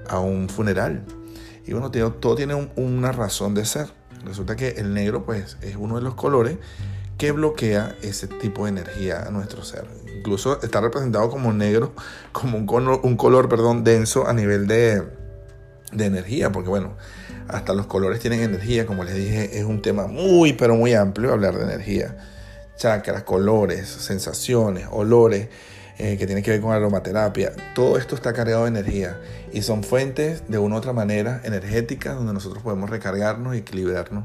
a 0.08 0.20
un 0.20 0.50
funeral. 0.50 1.04
Y 1.66 1.74
bueno, 1.74 1.92
todo 1.92 2.36
tiene 2.36 2.72
una 2.76 3.12
razón 3.12 3.54
de 3.54 3.66
ser. 3.66 3.88
Resulta 4.26 4.56
que 4.56 4.70
el 4.70 4.94
negro, 4.94 5.24
pues, 5.24 5.58
es 5.62 5.76
uno 5.76 5.98
de 5.98 6.02
los 6.02 6.16
colores 6.16 6.58
que 7.20 7.34
bloquea 7.34 7.98
ese 8.02 8.28
tipo 8.28 8.64
de 8.64 8.70
energía 8.70 9.24
a 9.28 9.30
nuestro 9.30 9.64
ser. 9.64 9.84
Incluso 10.18 10.62
está 10.64 10.80
representado 10.80 11.30
como 11.30 11.52
negro, 11.52 11.94
como 12.32 12.58
un 12.58 12.66
color, 12.66 13.02
un 13.04 13.18
color 13.18 13.50
perdón, 13.50 13.84
denso 13.84 14.26
a 14.26 14.34
nivel 14.34 14.68
de, 14.68 15.04
de 15.92 16.06
energía, 16.06 16.52
porque 16.52 16.70
bueno, 16.70 16.96
hasta 17.50 17.74
los 17.74 17.88
colores 17.88 18.22
tienen 18.22 18.40
energía, 18.40 18.86
como 18.86 19.04
les 19.04 19.16
dije, 19.16 19.60
es 19.60 19.66
un 19.66 19.82
tema 19.82 20.08
muy, 20.08 20.54
pero 20.54 20.76
muy 20.76 20.94
amplio 20.94 21.34
hablar 21.34 21.58
de 21.58 21.66
energía. 21.66 22.18
Chakras, 22.78 23.24
colores, 23.24 23.90
sensaciones, 23.90 24.88
olores, 24.90 25.50
eh, 25.98 26.16
que 26.18 26.26
tienen 26.26 26.42
que 26.42 26.52
ver 26.52 26.62
con 26.62 26.72
aromaterapia. 26.72 27.52
Todo 27.76 27.98
esto 27.98 28.16
está 28.16 28.32
cargado 28.32 28.64
de 28.64 28.70
energía 28.70 29.20
y 29.52 29.62
son 29.64 29.84
fuentes 29.84 30.44
de 30.48 30.58
una 30.58 30.76
u 30.76 30.78
otra 30.78 30.94
manera 30.94 31.42
energéticas 31.44 32.16
donde 32.16 32.32
nosotros 32.32 32.64
podemos 32.64 32.90
recargarnos 32.90 33.56
y 33.56 33.58
equilibrarnos 33.58 34.24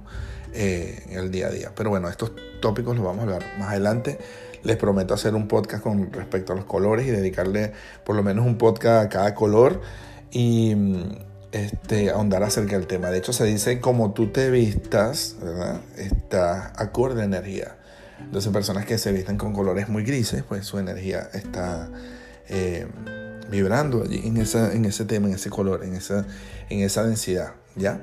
eh, 0.55 1.03
en 1.11 1.19
el 1.19 1.31
día 1.31 1.49
a 1.49 1.51
día. 1.51 1.73
Pero 1.75 1.91
bueno, 1.91 2.09
estos 2.09 2.33
tópicos 2.61 2.97
los 2.97 3.05
vamos 3.05 3.21
a 3.21 3.23
hablar 3.25 3.45
más 3.59 3.71
adelante. 3.71 4.19
Les 4.63 4.77
prometo 4.77 5.13
hacer 5.13 5.35
un 5.35 5.49
podcast 5.49 5.83
con 5.83 6.13
respecto 6.13 6.53
a 6.53 6.57
los 6.57 6.65
colores 6.65 7.07
y 7.07 7.11
dedicarle 7.11 7.73
por 8.05 8.17
lo 8.17 8.23
menos 8.23 8.47
un 8.47 8.57
podcast 8.57 9.07
a 9.07 9.09
cada 9.09 9.35
color 9.35 9.81
y 10.31 10.75
mm, 10.75 11.03
este, 11.53 12.11
ahondar 12.11 12.43
acerca 12.43 12.79
del 12.79 12.87
tema. 12.87 13.11
De 13.11 13.19
hecho, 13.19 13.33
se 13.33 13.45
dice 13.45 13.81
como 13.81 14.13
tú 14.13 14.29
te 14.29 14.51
vistas, 14.51 15.37
¿verdad? 15.43 15.81
Está 15.97 16.73
acorde 16.77 17.23
a 17.23 17.25
energía. 17.25 17.77
Entonces, 18.21 18.53
personas 18.53 18.87
que 18.87 18.97
se 18.97 19.13
visten 19.13 19.37
con 19.37 19.53
colores 19.53 19.89
muy 19.89 20.05
grises, 20.05 20.45
pues 20.45 20.65
su 20.65 20.79
energía 20.79 21.29
está 21.33 21.91
eh, 22.49 22.87
vibrando 23.51 24.03
allí 24.03 24.23
en, 24.25 24.37
esa, 24.37 24.73
en 24.73 24.85
ese 24.85 25.05
tema, 25.05 25.29
en 25.29 25.35
ese 25.35 25.51
color, 25.51 25.85
en 25.85 25.95
esa, 25.95 26.27
en 26.71 26.81
esa 26.81 27.05
densidad. 27.05 27.55
¿Ya? 27.77 28.01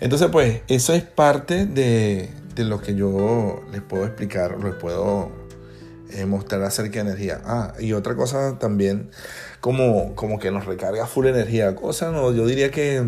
Entonces, 0.00 0.28
pues, 0.30 0.62
eso 0.68 0.94
es 0.94 1.02
parte 1.02 1.66
de, 1.66 2.30
de 2.54 2.64
lo 2.64 2.80
que 2.80 2.94
yo 2.94 3.62
les 3.72 3.82
puedo 3.82 4.04
explicar, 4.04 4.58
les 4.62 4.74
puedo 4.74 5.30
eh, 6.12 6.26
mostrar 6.26 6.62
acerca 6.62 6.94
de 6.94 7.10
energía. 7.10 7.40
Ah, 7.44 7.74
y 7.78 7.92
otra 7.92 8.16
cosa 8.16 8.58
también, 8.58 9.10
como, 9.60 10.14
como 10.14 10.38
que 10.38 10.50
nos 10.50 10.66
recarga 10.66 11.06
full 11.06 11.26
energía. 11.26 11.74
Cosa, 11.76 12.10
no, 12.10 12.32
yo 12.32 12.46
diría 12.46 12.70
que. 12.70 13.04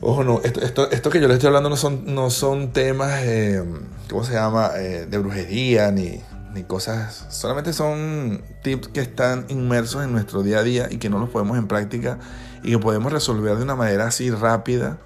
Ojo, 0.00 0.24
no, 0.24 0.40
esto, 0.42 0.62
esto, 0.62 0.90
esto 0.90 1.10
que 1.10 1.20
yo 1.20 1.28
les 1.28 1.34
estoy 1.34 1.48
hablando 1.48 1.68
no 1.68 1.76
son, 1.76 2.14
no 2.14 2.30
son 2.30 2.72
temas, 2.72 3.20
eh, 3.22 3.62
¿cómo 4.08 4.24
se 4.24 4.32
llama?, 4.32 4.70
eh, 4.78 5.06
de 5.06 5.18
brujería 5.18 5.90
ni, 5.90 6.22
ni 6.54 6.62
cosas. 6.62 7.26
Solamente 7.28 7.74
son 7.74 8.42
tips 8.62 8.88
que 8.88 9.00
están 9.00 9.44
inmersos 9.48 10.02
en 10.02 10.12
nuestro 10.12 10.42
día 10.42 10.60
a 10.60 10.62
día 10.62 10.88
y 10.90 10.96
que 10.96 11.10
no 11.10 11.18
los 11.18 11.28
podemos 11.28 11.58
en 11.58 11.68
práctica 11.68 12.18
y 12.62 12.72
que 12.72 12.78
podemos 12.78 13.12
resolver 13.12 13.56
de 13.56 13.62
una 13.62 13.76
manera 13.76 14.06
así 14.06 14.30
rápida 14.30 14.98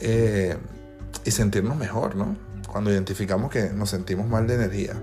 eh, 0.00 0.56
y 1.24 1.30
sentirnos 1.30 1.76
mejor, 1.76 2.16
¿no? 2.16 2.36
Cuando 2.68 2.90
identificamos 2.90 3.50
que 3.50 3.70
nos 3.70 3.90
sentimos 3.90 4.28
mal 4.28 4.46
de 4.46 4.54
energía. 4.54 4.94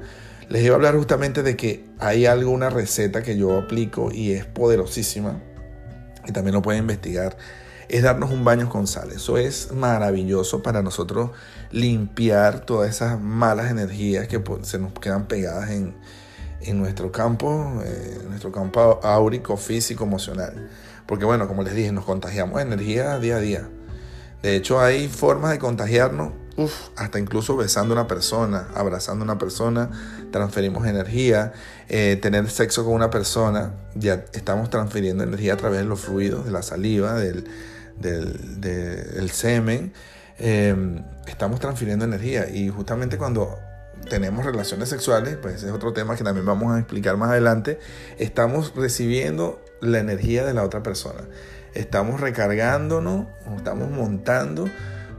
Les 0.50 0.64
iba 0.64 0.74
a 0.74 0.78
hablar 0.78 0.96
justamente 0.96 1.44
de 1.44 1.58
que 1.58 1.86
hay 2.00 2.26
algo, 2.26 2.52
una 2.52 2.70
receta 2.70 3.22
que 3.22 3.38
yo 3.38 3.58
aplico 3.58 4.12
y 4.12 4.32
es 4.32 4.46
poderosísima 4.46 5.42
y 6.26 6.32
también 6.32 6.56
lo 6.56 6.62
pueden 6.62 6.82
investigar. 6.82 7.38
Es 7.90 8.04
darnos 8.04 8.32
un 8.32 8.44
baño 8.44 8.70
con 8.70 8.88
sal. 8.88 9.12
Eso 9.12 9.38
es 9.38 9.72
maravilloso 9.72 10.62
para 10.62 10.82
nosotros 10.82 11.32
limpiar 11.72 12.62
todas 12.62 12.90
esas 12.90 13.20
malas 13.20 13.72
energías 13.72 14.28
que 14.28 14.42
se 14.64 14.80
nos 14.80 14.94
quedan 14.94 15.28
pegadas 15.28 15.70
en, 15.70 15.96
en 16.62 16.78
nuestro 16.78 17.12
campo, 17.12 17.82
eh, 17.84 18.20
nuestro 18.28 18.52
campo 18.52 19.00
áurico, 19.04 19.58
físico, 19.58 20.04
emocional. 20.04 20.70
Porque 21.08 21.26
bueno, 21.26 21.48
como 21.48 21.64
les 21.64 21.74
dije, 21.74 21.92
nos 21.92 22.06
contagiamos 22.06 22.62
energía 22.62 23.18
día 23.20 23.38
a 23.38 23.40
día. 23.40 23.70
De 24.42 24.56
hecho, 24.56 24.80
hay 24.80 25.08
formas 25.08 25.52
de 25.52 25.60
contagiarnos, 25.60 26.34
hasta 26.96 27.20
incluso 27.20 27.56
besando 27.56 27.94
a 27.94 28.00
una 28.00 28.08
persona, 28.08 28.68
abrazando 28.76 29.24
a 29.24 29.26
una 29.26 29.38
persona, 29.38 29.90
transferimos 30.32 30.86
energía. 30.86 31.54
Eh, 31.90 32.20
tener 32.22 32.50
sexo 32.50 32.84
con 32.84 32.94
una 32.94 33.10
persona, 33.10 33.74
ya 33.96 34.26
estamos 34.34 34.70
transfiriendo 34.70 35.24
energía 35.24 35.54
a 35.54 35.58
través 35.58 35.80
de 35.80 35.86
los 35.86 36.02
fluidos, 36.02 36.46
de 36.46 36.52
la 36.52 36.62
saliva, 36.62 37.14
del, 37.14 37.48
del, 38.00 39.30
semen. 39.32 39.94
Em, 40.38 41.04
estamos 41.28 41.60
transfiriendo 41.60 42.06
energía 42.06 42.50
y 42.50 42.70
justamente 42.70 43.18
cuando 43.18 43.58
tenemos 44.10 44.46
relaciones 44.46 44.90
sexuales, 44.90 45.38
pues 45.42 45.56
ese 45.56 45.68
es 45.68 45.72
otro 45.72 45.94
tema 45.94 46.16
que 46.16 46.24
también 46.24 46.46
vamos 46.46 46.74
a 46.74 46.80
explicar 46.80 47.18
más 47.18 47.32
adelante, 47.32 47.80
estamos 48.18 48.74
recibiendo 48.76 49.60
la 49.82 50.00
energía 50.00 50.46
de 50.46 50.54
la 50.54 50.64
otra 50.64 50.84
persona. 50.84 51.22
Estamos 51.74 52.20
recargándonos, 52.22 53.28
estamos 53.56 53.90
montando 53.90 54.70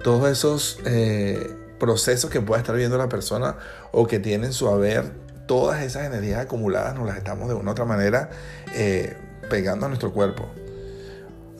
todos 0.02 0.30
esos 0.30 0.80
eh, 0.84 1.50
procesos 1.78 2.30
que 2.30 2.40
pueda 2.40 2.60
estar 2.60 2.76
viendo 2.76 2.98
la 2.98 3.08
persona 3.08 3.56
o 3.92 4.06
que 4.06 4.18
tienen 4.18 4.52
su 4.52 4.68
haber, 4.68 5.12
todas 5.46 5.82
esas 5.82 6.04
energías 6.04 6.40
acumuladas 6.40 6.94
nos 6.94 7.06
las 7.06 7.16
estamos 7.16 7.48
de 7.48 7.54
una 7.54 7.70
u 7.70 7.72
otra 7.72 7.84
manera 7.84 8.30
eh, 8.74 9.16
pegando 9.50 9.86
a 9.86 9.88
nuestro 9.88 10.12
cuerpo. 10.12 10.48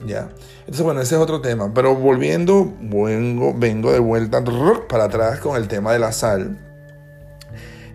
¿Ya? 0.05 0.29
Entonces, 0.59 0.81
bueno, 0.81 1.01
ese 1.01 1.15
es 1.15 1.21
otro 1.21 1.41
tema. 1.41 1.73
Pero 1.73 1.95
volviendo, 1.95 2.73
vengo, 2.79 3.53
vengo 3.53 3.91
de 3.91 3.99
vuelta 3.99 4.41
para 4.87 5.05
atrás 5.05 5.39
con 5.39 5.57
el 5.57 5.67
tema 5.67 5.91
de 5.91 5.99
la 5.99 6.13
sal. 6.13 6.57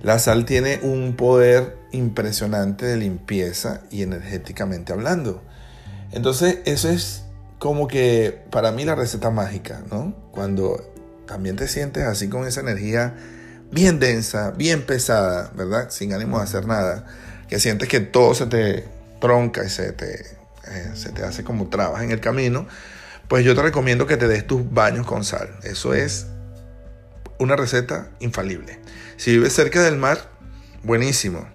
La 0.02 0.18
sal 0.18 0.44
tiene 0.44 0.80
un 0.82 1.16
poder 1.16 1.76
impresionante 1.94 2.86
de 2.86 2.96
limpieza 2.96 3.82
y 3.90 4.02
energéticamente 4.02 4.92
hablando. 4.92 5.42
Entonces, 6.12 6.58
eso 6.64 6.88
es 6.88 7.24
como 7.58 7.88
que 7.88 8.44
para 8.50 8.72
mí 8.72 8.84
la 8.84 8.94
receta 8.94 9.30
mágica, 9.30 9.82
¿no? 9.90 10.14
Cuando 10.32 10.92
también 11.26 11.56
te 11.56 11.68
sientes 11.68 12.04
así 12.04 12.28
con 12.28 12.46
esa 12.46 12.60
energía 12.60 13.14
bien 13.70 13.98
densa, 13.98 14.50
bien 14.50 14.84
pesada, 14.84 15.50
¿verdad? 15.56 15.90
Sin 15.90 16.12
ánimo 16.12 16.38
de 16.38 16.44
hacer 16.44 16.66
nada, 16.66 17.06
que 17.48 17.58
sientes 17.58 17.88
que 17.88 18.00
todo 18.00 18.34
se 18.34 18.46
te 18.46 18.84
tronca 19.20 19.64
y 19.64 19.70
se 19.70 19.92
te, 19.92 20.20
eh, 20.68 20.90
se 20.94 21.10
te 21.10 21.24
hace 21.24 21.44
como 21.44 21.68
trabas 21.68 22.02
en 22.02 22.10
el 22.10 22.20
camino, 22.20 22.66
pues 23.28 23.44
yo 23.44 23.54
te 23.54 23.62
recomiendo 23.62 24.06
que 24.06 24.16
te 24.16 24.28
des 24.28 24.46
tus 24.46 24.70
baños 24.70 25.06
con 25.06 25.24
sal. 25.24 25.48
Eso 25.62 25.94
es 25.94 26.26
una 27.38 27.56
receta 27.56 28.10
infalible. 28.20 28.78
Si 29.16 29.32
vives 29.32 29.52
cerca 29.52 29.82
del 29.82 29.96
mar, 29.96 30.18
buenísimo. 30.82 31.48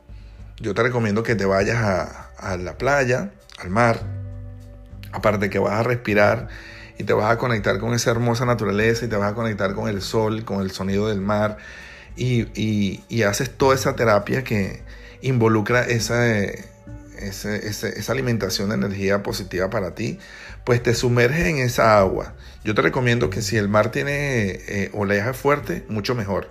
Yo 0.59 0.73
te 0.73 0.83
recomiendo 0.83 1.23
que 1.23 1.35
te 1.35 1.45
vayas 1.45 1.77
a, 2.37 2.57
la 2.57 2.77
playa, 2.77 3.31
al 3.59 3.69
mar, 3.69 4.01
aparte 5.11 5.49
que 5.49 5.59
vas 5.59 5.79
a 5.79 5.83
respirar 5.83 6.49
y 6.97 7.05
te 7.05 7.13
vas 7.13 7.31
a 7.31 7.37
conectar 7.37 7.79
con 7.79 7.93
esa 7.93 8.11
hermosa 8.11 8.45
naturaleza 8.45 9.05
y 9.05 9.07
te 9.07 9.15
vas 9.15 9.31
a 9.31 9.35
conectar 9.35 9.73
con 9.73 9.87
el 9.87 10.01
sol, 10.01 10.43
con 10.43 10.61
el 10.61 10.71
sonido 10.71 11.07
del 11.07 11.21
mar 11.21 11.57
y, 12.17 13.23
haces 13.23 13.49
toda 13.55 13.75
esa 13.75 13.95
terapia 13.95 14.43
que 14.43 14.83
involucra 15.21 15.83
esa, 15.83 16.27
esa, 16.27 18.11
alimentación 18.11 18.69
de 18.69 18.75
energía 18.75 19.23
positiva 19.23 19.69
para 19.69 19.95
ti, 19.95 20.19
pues 20.65 20.83
te 20.83 20.93
sumerges 20.93 21.45
en 21.45 21.59
esa 21.59 21.97
agua. 21.97 22.33
Yo 22.65 22.75
te 22.75 22.81
recomiendo 22.81 23.29
que 23.29 23.41
si 23.41 23.55
el 23.55 23.69
mar 23.69 23.91
tiene 23.91 24.59
eh, 24.67 24.89
oleaje 24.93 25.33
fuerte, 25.33 25.85
mucho 25.87 26.15
mejor. 26.15 26.49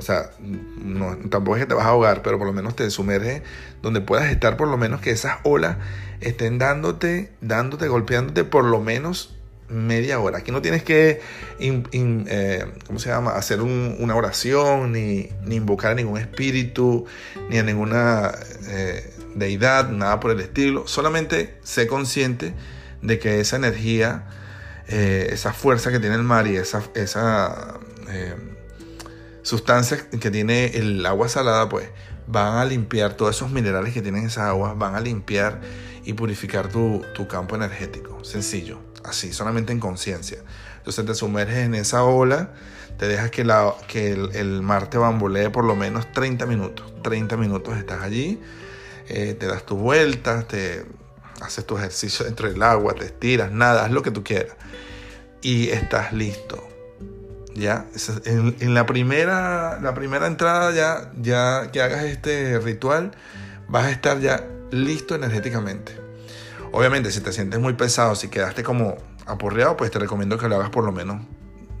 O 0.00 0.02
sea, 0.02 0.30
no, 0.40 1.14
tampoco 1.28 1.58
es 1.58 1.64
que 1.64 1.68
te 1.68 1.74
vas 1.74 1.84
a 1.84 1.90
ahogar, 1.90 2.22
pero 2.22 2.38
por 2.38 2.46
lo 2.46 2.54
menos 2.54 2.74
te 2.74 2.88
sumerges 2.88 3.42
donde 3.82 4.00
puedas 4.00 4.30
estar, 4.30 4.56
por 4.56 4.66
lo 4.66 4.78
menos 4.78 5.02
que 5.02 5.10
esas 5.10 5.40
olas 5.42 5.76
estén 6.22 6.58
dándote, 6.58 7.30
dándote, 7.42 7.86
golpeándote 7.86 8.44
por 8.44 8.64
lo 8.64 8.80
menos 8.80 9.36
media 9.68 10.18
hora. 10.18 10.38
Aquí 10.38 10.52
no 10.52 10.62
tienes 10.62 10.82
que, 10.82 11.20
eh, 11.60 12.66
¿cómo 12.86 12.98
se 12.98 13.10
llama?, 13.10 13.32
hacer 13.32 13.60
una 13.60 14.16
oración, 14.16 14.92
ni, 14.92 15.28
invocar 15.50 15.92
a 15.92 15.94
ningún 15.96 16.16
espíritu, 16.16 17.04
ni 17.50 17.58
a 17.58 17.62
ninguna 17.62 18.32
eh, 18.68 19.14
deidad, 19.34 19.90
nada 19.90 20.18
por 20.18 20.30
el 20.30 20.40
estilo. 20.40 20.88
Solamente 20.88 21.58
sé 21.62 21.86
consciente 21.86 22.54
de 23.02 23.18
que 23.18 23.40
esa 23.40 23.56
energía, 23.56 24.28
eh, 24.88 25.28
esa 25.30 25.52
fuerza 25.52 25.92
que 25.92 26.00
tiene 26.00 26.14
el 26.14 26.22
mar 26.22 26.46
y 26.46 26.56
esa, 26.56 26.82
esa 26.94 27.78
sustancia 29.42 30.08
que 30.08 30.30
tiene 30.30 30.66
el 30.76 31.04
agua 31.06 31.28
salada, 31.28 31.68
pues 31.68 31.88
van 32.26 32.58
a 32.58 32.64
limpiar 32.64 33.14
todos 33.14 33.36
esos 33.36 33.50
minerales 33.50 33.92
que 33.92 34.02
tienen 34.02 34.26
esa 34.26 34.48
agua, 34.48 34.74
van 34.74 34.94
a 34.94 35.00
limpiar 35.00 35.60
y 36.04 36.12
purificar 36.12 36.68
tu, 36.68 37.04
campo 37.28 37.56
energético. 37.56 38.24
Sencillo, 38.24 38.78
así, 39.04 39.32
solamente 39.32 39.72
en 39.72 39.80
conciencia. 39.80 40.38
Entonces 40.78 41.04
te 41.04 41.14
sumerges 41.14 41.58
en 41.58 41.74
esa 41.74 42.04
ola, 42.04 42.52
te 42.98 43.08
dejas 43.08 43.30
que, 43.30 43.44
la, 43.44 43.74
que 43.88 44.12
el, 44.12 44.62
mar 44.62 44.88
te 44.88 44.98
bambolee 44.98 45.50
por 45.50 45.64
lo 45.64 45.74
menos 45.74 46.10
30 46.12 46.46
minutos. 46.46 46.92
30 47.02 47.36
minutos 47.36 47.76
estás 47.76 48.02
allí, 48.02 48.40
eh, 49.08 49.34
te 49.38 49.46
das 49.46 49.64
tus 49.66 49.78
vueltas, 49.78 50.46
te 50.46 50.84
haces 51.40 51.64
tu 51.66 51.76
ejercicio 51.76 52.24
dentro 52.24 52.50
del 52.50 52.62
agua, 52.62 52.94
te 52.94 53.06
estiras, 53.06 53.50
nada, 53.50 53.84
haz 53.84 53.90
lo 53.90 54.02
que 54.02 54.10
tú 54.10 54.22
quieras. 54.22 54.56
Y 55.42 55.70
estás 55.70 56.12
listo. 56.12 56.69
Ya, 57.54 57.86
en, 58.24 58.74
la, 58.74 58.86
primera, 58.86 59.80
la 59.80 59.94
primera 59.94 60.26
entrada 60.26 60.72
ya, 60.72 61.10
ya 61.20 61.70
que 61.72 61.82
hagas 61.82 62.04
este 62.04 62.58
ritual, 62.58 63.12
vas 63.68 63.86
a 63.86 63.90
estar 63.90 64.20
ya 64.20 64.46
listo 64.70 65.14
energéticamente. 65.14 65.96
Obviamente, 66.72 67.10
si 67.10 67.20
te 67.20 67.32
sientes 67.32 67.58
muy 67.60 67.72
pesado, 67.72 68.14
si 68.14 68.28
quedaste 68.28 68.62
como 68.62 68.96
aporreado, 69.26 69.76
pues 69.76 69.90
te 69.90 69.98
recomiendo 69.98 70.38
que 70.38 70.48
lo 70.48 70.56
hagas 70.56 70.70
por 70.70 70.84
lo 70.84 70.92
menos 70.92 71.22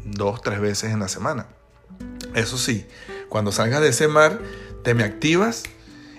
dos, 0.04 0.42
tres 0.42 0.60
veces 0.60 0.92
en 0.92 1.00
la 1.00 1.08
semana. 1.08 1.46
Eso 2.34 2.58
sí, 2.58 2.86
cuando 3.28 3.52
salgas 3.52 3.80
de 3.80 3.88
ese 3.88 4.08
mar, 4.08 4.40
te 4.82 4.94
me 4.94 5.04
activas 5.04 5.62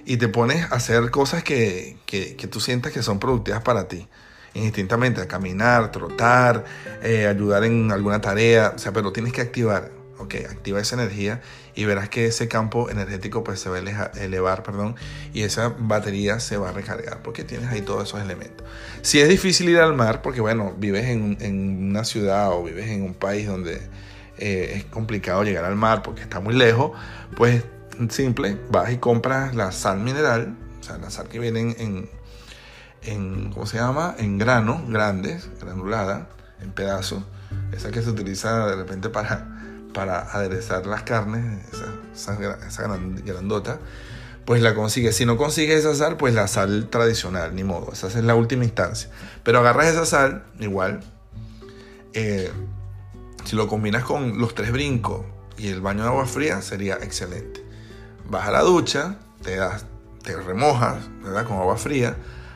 y 0.06 0.18
te 0.18 0.30
pones 0.30 0.72
a 0.72 0.76
hacer 0.76 1.12
cosas 1.12 1.44
que, 1.44 1.98
que, 2.06 2.36
que 2.38 2.48
tú 2.48 2.60
sientas 2.60 2.94
que 2.94 3.04
son 3.04 3.20
productivas 3.20 3.62
para 3.62 3.88
ti 3.88 4.08
indistintamente, 4.54 5.22
a 5.22 5.28
caminar, 5.28 5.92
trotar, 5.92 6.66
eh, 7.04 7.28
ayudar 7.28 7.64
en 7.64 7.92
alguna 7.92 8.22
tarea, 8.22 8.74
o 8.76 8.80
sea, 8.80 8.92
pero 8.92 9.12
tienes 9.12 9.34
que 9.34 9.42
activar, 9.42 9.92
ok, 10.18 10.36
activa 10.50 10.80
esa 10.80 10.96
energía 10.96 11.42
y 11.74 11.86
verás 11.86 12.10
que 12.10 12.26
ese 12.26 12.48
campo 12.48 12.90
energético 12.90 13.44
pues 13.44 13.60
se 13.60 13.70
va 13.70 13.78
a 13.78 14.12
elevar, 14.22 14.64
perdón, 14.64 14.96
y 15.34 15.44
esa 15.44 15.74
batería 15.78 16.40
se 16.40 16.58
va 16.58 16.70
a 16.70 16.72
recargar 16.74 17.22
porque 17.24 17.44
tienes 17.44 17.70
ahí 17.70 17.82
todos 17.82 18.10
esos 18.10 18.22
elementos. 18.22 18.68
Si 19.02 19.20
es 19.20 19.30
difícil 19.30 19.70
ir 19.70 19.80
al 19.80 19.96
mar, 19.96 20.22
porque 20.22 20.42
bueno, 20.42 20.74
vives 20.78 21.06
en, 21.06 21.90
una 21.90 22.04
ciudad 22.04 22.52
o 22.52 22.64
vives 22.64 22.90
en 22.90 23.04
un 23.04 23.14
país 23.14 23.48
donde 23.48 23.82
eh, 24.38 24.74
es 24.76 24.84
complicado 24.86 25.44
llegar 25.44 25.66
al 25.66 25.76
mar 25.76 26.04
porque 26.04 26.22
está 26.22 26.40
muy 26.40 26.54
lejos, 26.54 26.92
pues 27.36 27.64
simple, 28.10 28.58
vas 28.70 28.92
y 28.92 28.98
compras 28.98 29.56
la 29.56 29.72
sal 29.72 30.00
mineral, 30.00 30.58
o 30.80 30.84
sea, 30.84 30.98
la 30.98 31.10
sal 31.10 31.30
que 31.30 31.40
viene 31.40 31.76
en 31.78 32.10
en, 33.04 33.52
¿cómo 33.52 33.66
se 33.66 33.78
llama? 33.78 34.16
En 34.18 34.38
granos 34.38 34.88
grandes, 34.88 35.50
granulada, 35.60 36.30
en 36.62 36.72
pedazos. 36.72 37.24
Esa 37.72 37.92
que 37.92 38.02
se 38.02 38.10
utiliza 38.10 38.68
de 38.68 38.76
repente 38.76 39.10
para, 39.10 39.48
para 39.94 40.32
aderezar 40.32 40.86
las 40.86 41.04
carnes, 41.04 41.66
esa, 42.14 42.36
esa, 42.68 42.98
grandota, 43.26 43.80
pues 44.46 44.62
la 44.62 44.76
consigues. 44.76 45.16
Si 45.16 45.26
no 45.26 45.38
consigues 45.38 45.80
esa 45.80 45.96
sal, 45.96 46.18
pues 46.18 46.34
la 46.34 46.48
sal 46.48 46.88
tradicional, 46.90 47.56
ni 47.56 47.64
modo. 47.64 47.92
Esa 47.92 48.08
es 48.08 48.16
la 48.16 48.36
última 48.36 48.64
instancia. 48.64 49.10
Pero 49.44 49.60
agarras 49.60 49.88
esa 49.88 50.06
sal, 50.06 50.44
igual, 50.60 51.02
eh, 52.14 52.52
si 53.46 53.56
lo 53.56 53.68
combinas 53.68 54.04
con 54.04 54.40
los 54.40 54.54
tres 54.54 54.72
brincos 54.72 55.26
y 55.58 55.68
el 55.70 55.82
baño 55.82 56.04
de 56.04 56.10
agua 56.10 56.26
fría, 56.26 56.62
sería 56.62 56.96
excelente. 56.96 57.66
Vas 58.30 58.48
a 58.48 58.52
la 58.52 58.62
ducha, 58.62 59.18
te 59.42 59.56
das, 59.56 59.86
te 60.24 60.36
remojas, 60.38 61.04
¿verdad? 61.24 61.46
Con 61.46 61.58
agua 61.58 61.78
fría 61.78 62.16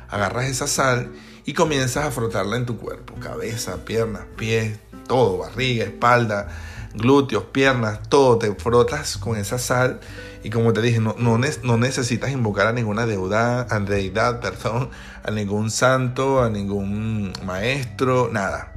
agarras 0.09 0.45
esa 0.45 0.67
sal 0.67 1.11
y 1.45 1.53
comienzas 1.53 2.05
a 2.05 2.11
frotarla 2.11 2.57
en 2.57 2.65
tu 2.65 2.77
cuerpo, 2.77 3.15
cabeza, 3.19 3.85
piernas, 3.85 4.23
pies, 4.35 4.79
todo, 5.07 5.37
barriga, 5.37 5.85
espalda, 5.85 6.47
glúteos, 6.93 7.43
piernas, 7.45 7.99
todo, 8.09 8.37
te 8.37 8.53
frotas 8.55 9.17
con 9.17 9.37
esa 9.37 9.59
sal 9.59 9.99
y 10.43 10.49
como 10.49 10.73
te 10.73 10.81
dije, 10.81 10.99
no, 10.99 11.15
no, 11.17 11.77
necesitas 11.77 12.29
invocar 12.31 12.67
a 12.67 12.71
ninguna 12.71 13.07
deuda, 13.07 13.65
a 13.69 13.79
deidad, 13.79 14.41
perdón, 14.41 14.91
a 15.23 15.31
ningún 15.31 15.71
santo, 15.71 16.43
a 16.43 16.51
ningún 16.51 17.33
maestro, 17.43 18.29
nada. 18.31 18.71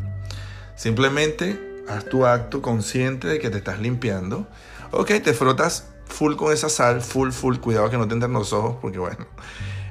Simplemente 0.76 1.84
haz 1.86 2.06
tu 2.06 2.24
acto 2.24 2.62
consciente 2.62 3.28
de 3.28 3.38
que 3.38 3.50
te 3.50 3.58
estás 3.58 3.80
limpiando. 3.80 4.46
Ok, 4.92 5.08
te 5.22 5.34
frotas 5.34 5.88
full 6.06 6.36
con 6.36 6.54
esa 6.54 6.70
sal, 6.70 7.02
full, 7.02 7.32
full, 7.32 7.58
cuidado 7.58 7.90
que 7.90 7.98
no 7.98 8.08
te 8.08 8.14
entren 8.14 8.32
los 8.32 8.54
ojos, 8.54 8.76
porque 8.80 8.98
bueno, 8.98 9.26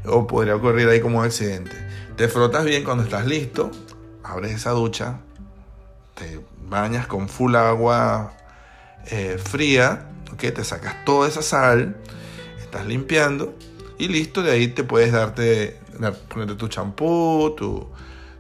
o 0.09 0.27
podría 0.27 0.55
ocurrir 0.55 0.87
ahí 0.89 0.99
como 0.99 1.19
un 1.19 1.25
accidente. 1.25 1.75
Te 2.15 2.27
frotas 2.27 2.65
bien 2.65 2.83
cuando 2.83 3.03
estás 3.03 3.25
listo, 3.25 3.71
abres 4.23 4.53
esa 4.53 4.71
ducha, 4.71 5.19
te 6.15 6.39
bañas 6.67 7.07
con 7.07 7.29
full 7.29 7.55
agua 7.55 8.33
eh, 9.09 9.37
fría, 9.37 10.09
¿okay? 10.33 10.51
te 10.51 10.63
sacas 10.63 11.05
toda 11.05 11.27
esa 11.27 11.41
sal, 11.41 11.95
estás 12.59 12.85
limpiando 12.85 13.55
y 13.97 14.07
listo, 14.07 14.41
de 14.43 14.51
ahí 14.51 14.67
te 14.67 14.83
puedes 14.83 15.11
darte, 15.11 15.79
ponerte 16.29 16.55
tu 16.55 16.67
champú, 16.67 17.53
tu, 17.55 17.87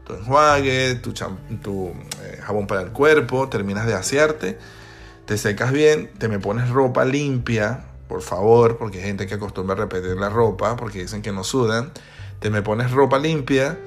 tu 0.05 0.13
enjuague, 0.13 0.95
tu, 0.95 1.13
tu 1.13 1.93
eh, 2.23 2.39
jabón 2.41 2.67
para 2.67 2.81
el 2.81 2.91
cuerpo, 2.91 3.49
terminas 3.49 3.85
de 3.87 3.93
asearte, 3.93 4.57
te 5.25 5.37
secas 5.37 5.71
bien, 5.71 6.11
te 6.17 6.27
me 6.27 6.39
pones 6.39 6.69
ropa 6.69 7.05
limpia, 7.05 7.85
por 8.07 8.21
favor, 8.21 8.77
porque 8.77 8.99
hay 8.99 9.05
gente 9.05 9.27
que 9.27 9.35
acostumbra 9.35 9.75
a 9.75 9.79
repetir 9.79 10.15
la 10.17 10.29
ropa, 10.29 10.75
porque 10.75 10.99
dicen 10.99 11.21
que 11.21 11.31
no 11.31 11.43
sudan, 11.43 11.91
te 12.39 12.49
me 12.49 12.61
pones 12.61 12.91
ropa 12.91 13.19
limpia, 13.19 13.77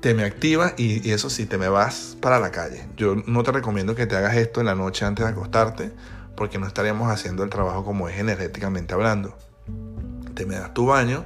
te 0.00 0.14
me 0.14 0.24
activas 0.24 0.74
y, 0.76 1.10
eso 1.10 1.28
sí, 1.30 1.46
te 1.46 1.58
me 1.58 1.68
vas 1.68 2.16
para 2.20 2.38
la 2.38 2.50
calle. 2.50 2.86
Yo 2.96 3.16
no 3.26 3.42
te 3.42 3.52
recomiendo 3.52 3.94
que 3.94 4.06
te 4.06 4.16
hagas 4.16 4.36
esto 4.36 4.60
en 4.60 4.66
la 4.66 4.74
noche 4.74 5.04
antes 5.04 5.24
de 5.24 5.32
acostarte, 5.32 5.92
porque 6.36 6.58
no 6.58 6.66
estaríamos 6.66 7.10
haciendo 7.10 7.42
el 7.42 7.50
trabajo 7.50 7.84
como 7.84 8.08
es 8.08 8.18
energéticamente 8.18 8.94
hablando. 8.94 9.36
Te 10.34 10.46
me 10.46 10.54
das 10.54 10.72
tu 10.72 10.86
baño, 10.86 11.24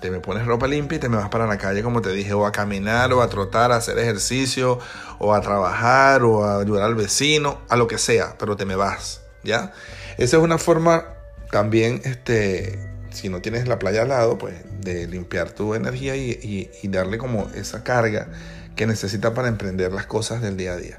te 0.00 0.10
me 0.10 0.18
pones 0.18 0.46
ropa 0.46 0.66
limpia 0.66 0.96
y 0.96 0.98
te 0.98 1.08
me 1.08 1.16
vas 1.16 1.28
para 1.28 1.46
la 1.46 1.58
calle, 1.58 1.82
como 1.82 2.02
te 2.02 2.10
dije, 2.10 2.32
o 2.32 2.44
a 2.44 2.50
caminar, 2.50 3.12
o 3.12 3.22
a 3.22 3.28
trotar, 3.28 3.70
a 3.70 3.76
hacer 3.76 3.98
ejercicio, 3.98 4.80
o 5.20 5.32
a 5.32 5.40
trabajar, 5.40 6.24
o 6.24 6.44
a 6.44 6.60
ayudar 6.60 6.84
al 6.84 6.96
vecino, 6.96 7.58
a 7.68 7.76
lo 7.76 7.86
que 7.86 7.98
sea, 7.98 8.36
pero 8.36 8.56
te 8.56 8.64
me 8.64 8.74
vas, 8.74 9.22
¿ya? 9.44 9.72
Esa 10.16 10.38
es 10.38 10.42
una 10.42 10.58
forma 10.58 11.17
también, 11.50 12.00
este, 12.04 12.78
si 13.10 13.28
no 13.28 13.40
tienes 13.40 13.68
la 13.68 13.78
playa 13.78 14.02
al 14.02 14.08
lado, 14.08 14.38
pues 14.38 14.54
de 14.80 15.06
limpiar 15.06 15.50
tu 15.50 15.74
energía 15.74 16.16
y, 16.16 16.70
darle 16.84 17.18
como 17.18 17.48
esa 17.54 17.84
carga 17.84 18.28
que 18.76 18.86
necesita 18.86 19.34
para 19.34 19.48
emprender 19.48 19.92
las 19.92 20.06
cosas 20.06 20.40
del 20.40 20.56
día 20.56 20.72
a 20.72 20.76
día. 20.76 20.98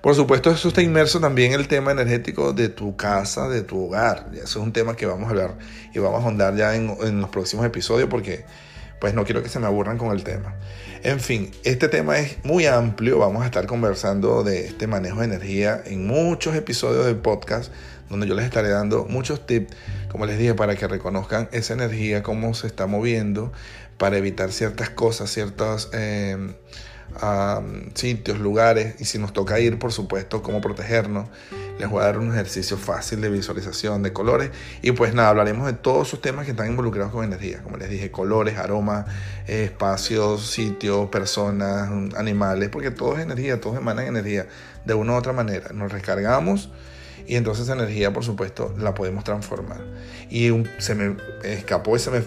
Por 0.00 0.14
supuesto, 0.14 0.50
eso 0.50 0.68
está 0.68 0.82
inmerso 0.82 1.18
también 1.18 1.52
el 1.52 1.66
tema 1.66 1.90
energético 1.90 2.52
de 2.52 2.68
tu 2.68 2.96
casa, 2.96 3.48
de 3.48 3.62
tu 3.62 3.86
hogar. 3.86 4.28
Eso 4.34 4.42
es 4.42 4.56
un 4.56 4.72
tema 4.72 4.94
que 4.94 5.06
vamos 5.06 5.26
a 5.26 5.30
hablar 5.30 5.54
y 5.92 5.98
vamos 5.98 6.20
a 6.20 6.24
ahondar 6.24 6.54
ya 6.54 6.76
en, 6.76 6.96
en, 7.02 7.20
los 7.20 7.30
próximos 7.30 7.66
episodios 7.66 8.08
porque 8.08 8.44
pues 9.00 9.14
no 9.14 9.24
quiero 9.24 9.42
que 9.42 9.48
se 9.48 9.58
me 9.58 9.66
aburran 9.66 9.98
con 9.98 10.12
el 10.12 10.22
tema. 10.22 10.54
En 11.02 11.18
fin, 11.18 11.50
este 11.64 11.88
tema 11.88 12.18
es 12.18 12.44
muy 12.44 12.66
amplio. 12.66 13.18
Vamos 13.18 13.42
a 13.42 13.46
estar 13.46 13.66
conversando 13.66 14.44
de 14.44 14.66
este 14.66 14.86
manejo 14.86 15.20
de 15.20 15.26
energía 15.26 15.82
en 15.84 16.06
muchos 16.06 16.54
episodios 16.54 17.06
del 17.06 17.16
podcast 17.16 17.72
donde 18.08 18.26
yo 18.26 18.34
les 18.34 18.44
estaré 18.44 18.68
dando 18.70 19.06
muchos 19.08 19.46
tips, 19.46 19.74
como 20.10 20.26
les 20.26 20.38
dije, 20.38 20.54
para 20.54 20.76
que 20.76 20.86
reconozcan 20.86 21.48
esa 21.52 21.74
energía, 21.74 22.22
cómo 22.22 22.54
se 22.54 22.66
está 22.66 22.86
moviendo, 22.86 23.52
para 23.98 24.16
evitar 24.16 24.52
ciertas 24.52 24.90
cosas, 24.90 25.30
ciertos 25.30 25.90
em, 25.92 26.54
sitios, 27.94 28.38
lugares, 28.38 29.00
y 29.00 29.04
si 29.04 29.18
nos 29.18 29.32
toca 29.32 29.58
ir, 29.58 29.78
por 29.78 29.92
supuesto, 29.92 30.42
cómo 30.42 30.60
protegernos. 30.60 31.28
Les 31.78 31.90
voy 31.90 32.00
a 32.00 32.06
dar 32.06 32.18
un 32.18 32.30
ejercicio 32.32 32.78
fácil 32.78 33.20
de 33.20 33.28
visualización 33.28 34.02
de 34.02 34.12
colores. 34.12 34.50
Y 34.80 34.92
pues 34.92 35.12
nada, 35.12 35.28
hablaremos 35.28 35.66
de 35.66 35.74
todos 35.74 36.08
esos 36.08 36.22
temas 36.22 36.46
que 36.46 36.52
están 36.52 36.68
involucrados 36.68 37.12
con 37.12 37.24
energía. 37.24 37.62
Como 37.62 37.76
les 37.76 37.90
dije, 37.90 38.10
colores, 38.10 38.56
aromas, 38.56 39.06
espacios, 39.46 40.50
sitios, 40.50 41.08
personas, 41.10 41.90
animales, 42.16 42.70
porque 42.70 42.90
todo 42.90 43.16
es 43.16 43.22
energía, 43.22 43.60
todos 43.60 43.76
emanan 43.76 44.06
energía 44.06 44.46
de 44.86 44.94
una 44.94 45.12
u 45.12 45.16
otra 45.16 45.34
manera. 45.34 45.70
Nos 45.74 45.92
recargamos 45.92 46.70
y 47.26 47.36
entonces 47.36 47.64
esa 47.64 47.74
energía, 47.74 48.12
por 48.12 48.24
supuesto, 48.24 48.74
la 48.78 48.94
podemos 48.94 49.24
transformar. 49.24 49.80
Y 50.30 50.50
se 50.78 50.94
me 50.94 51.16
escapó 51.44 51.96
y 51.96 51.98
se 51.98 52.10
me, 52.10 52.22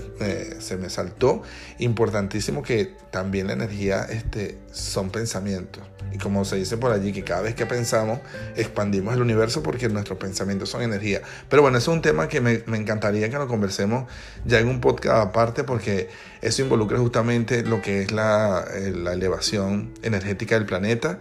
se 0.60 0.78
me 0.78 0.90
saltó, 0.90 1.42
importantísimo 1.80 2.64
que 2.64 2.96
también 3.12 3.48
la 3.48 3.54
energía 3.54 4.04
este, 4.10 4.58
son 4.72 5.10
pensamientos. 5.10 5.84
Y 6.12 6.18
como 6.18 6.44
se 6.44 6.56
dice 6.56 6.78
por 6.78 6.92
allí, 6.92 7.12
que 7.12 7.24
cada 7.24 7.42
vez 7.42 7.56
que 7.56 7.66
pensamos, 7.66 8.20
expandimos 8.56 9.14
el 9.14 9.22
universo 9.22 9.62
porque 9.62 9.88
nuestros 9.90 10.18
pensamientos 10.18 10.70
son 10.70 10.82
energía. 10.82 11.22
Pero 11.50 11.62
bueno, 11.62 11.78
eso 11.78 11.92
es 11.92 11.96
un 11.96 12.02
tema 12.02 12.28
que 12.28 12.42
me, 12.42 12.64
me 12.66 12.78
encantaría 12.78 13.30
que 13.30 13.38
lo 13.38 13.48
conversemos 13.48 14.10
ya 14.46 14.60
en 14.60 14.68
un 14.68 14.82
podcast 14.82 15.28
aparte 15.28 15.64
porque 15.64 16.10
eso 16.42 16.62
involucra 16.62 16.98
justamente 16.98 17.64
lo 17.64 17.82
que 17.82 18.02
es 18.02 18.12
la, 18.12 18.66
eh, 18.74 18.92
la 18.92 19.14
elevación 19.14 19.94
energética 20.02 20.56
del 20.56 20.66
planeta 20.66 21.20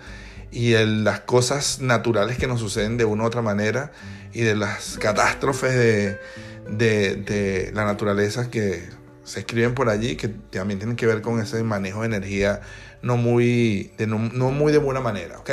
y 0.51 0.73
las 0.73 1.21
cosas 1.21 1.81
naturales 1.81 2.39
que 2.39 2.47
nos 2.47 2.61
suceden 2.61 2.97
de 2.97 3.05
una 3.05 3.25
u 3.25 3.27
otra 3.27 3.43
manera 3.43 3.93
y 4.33 4.43
de 4.43 4.57
las 4.57 4.99
catástrofes 4.99 5.75
de, 5.75 7.17
de, 7.17 7.71
la 7.75 7.85
naturaleza 7.85 8.51
que 8.51 8.83
se 9.25 9.41
escriben 9.41 9.75
por 9.75 9.89
allí, 9.89 10.17
que 10.17 10.29
también 10.29 10.79
tienen 10.79 10.97
que 10.97 11.07
ver 11.07 11.21
con 11.21 11.41
ese 11.41 11.63
manejo 11.63 12.01
de 12.01 12.07
energía 12.07 12.61
no 13.03 13.17
muy 13.17 13.93
de, 13.99 14.07
no, 14.07 14.19
muy 14.19 14.73
de 14.73 14.79
buena 14.79 15.01
manera, 15.01 15.39
¿ok? 15.39 15.51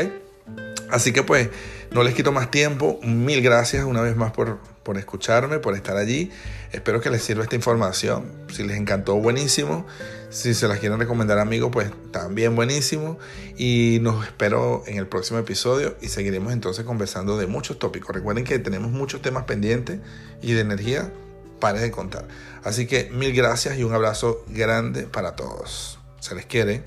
Así 0.89 1.12
que 1.12 1.23
pues 1.23 1.49
no 1.91 2.03
les 2.03 2.13
quito 2.13 2.31
más 2.31 2.51
tiempo. 2.51 2.99
Mil 3.03 3.41
gracias 3.41 3.84
una 3.86 4.01
vez 4.01 4.15
más 4.15 4.31
por, 4.31 4.60
por 4.84 4.97
escucharme, 4.97 5.60
por 5.60 5.75
estar 5.75 5.97
allí. 5.97 6.31
Espero 6.71 7.01
que 7.01 7.10
les 7.10 7.23
sirva 7.23 7.43
esta 7.43 7.55
información. 7.55 8.25
Si 8.53 8.63
les 8.63 8.77
encantó, 8.77 9.15
buenísimo. 9.15 9.86
Si 10.35 10.53
se 10.53 10.67
las 10.67 10.79
quieren 10.79 10.99
recomendar 10.99 11.39
amigos, 11.39 11.69
pues 11.71 11.89
también 12.11 12.57
buenísimo. 12.57 13.17
Y 13.55 13.99
nos 14.01 14.25
espero 14.25 14.83
en 14.85 14.97
el 14.97 15.07
próximo 15.07 15.39
episodio 15.39 15.95
y 16.01 16.09
seguiremos 16.09 16.51
entonces 16.51 16.83
conversando 16.83 17.37
de 17.37 17.47
muchos 17.47 17.79
tópicos. 17.79 18.13
Recuerden 18.13 18.43
que 18.43 18.59
tenemos 18.59 18.91
muchos 18.91 19.21
temas 19.21 19.45
pendientes 19.45 20.01
y 20.41 20.51
de 20.51 20.59
energía, 20.59 21.09
para 21.61 21.79
de 21.79 21.89
contar. 21.89 22.27
Así 22.65 22.85
que 22.85 23.09
mil 23.11 23.33
gracias 23.33 23.77
y 23.79 23.85
un 23.85 23.93
abrazo 23.93 24.43
grande 24.49 25.03
para 25.03 25.37
todos. 25.37 25.99
Se 26.19 26.35
les 26.35 26.45
quiere. 26.45 26.83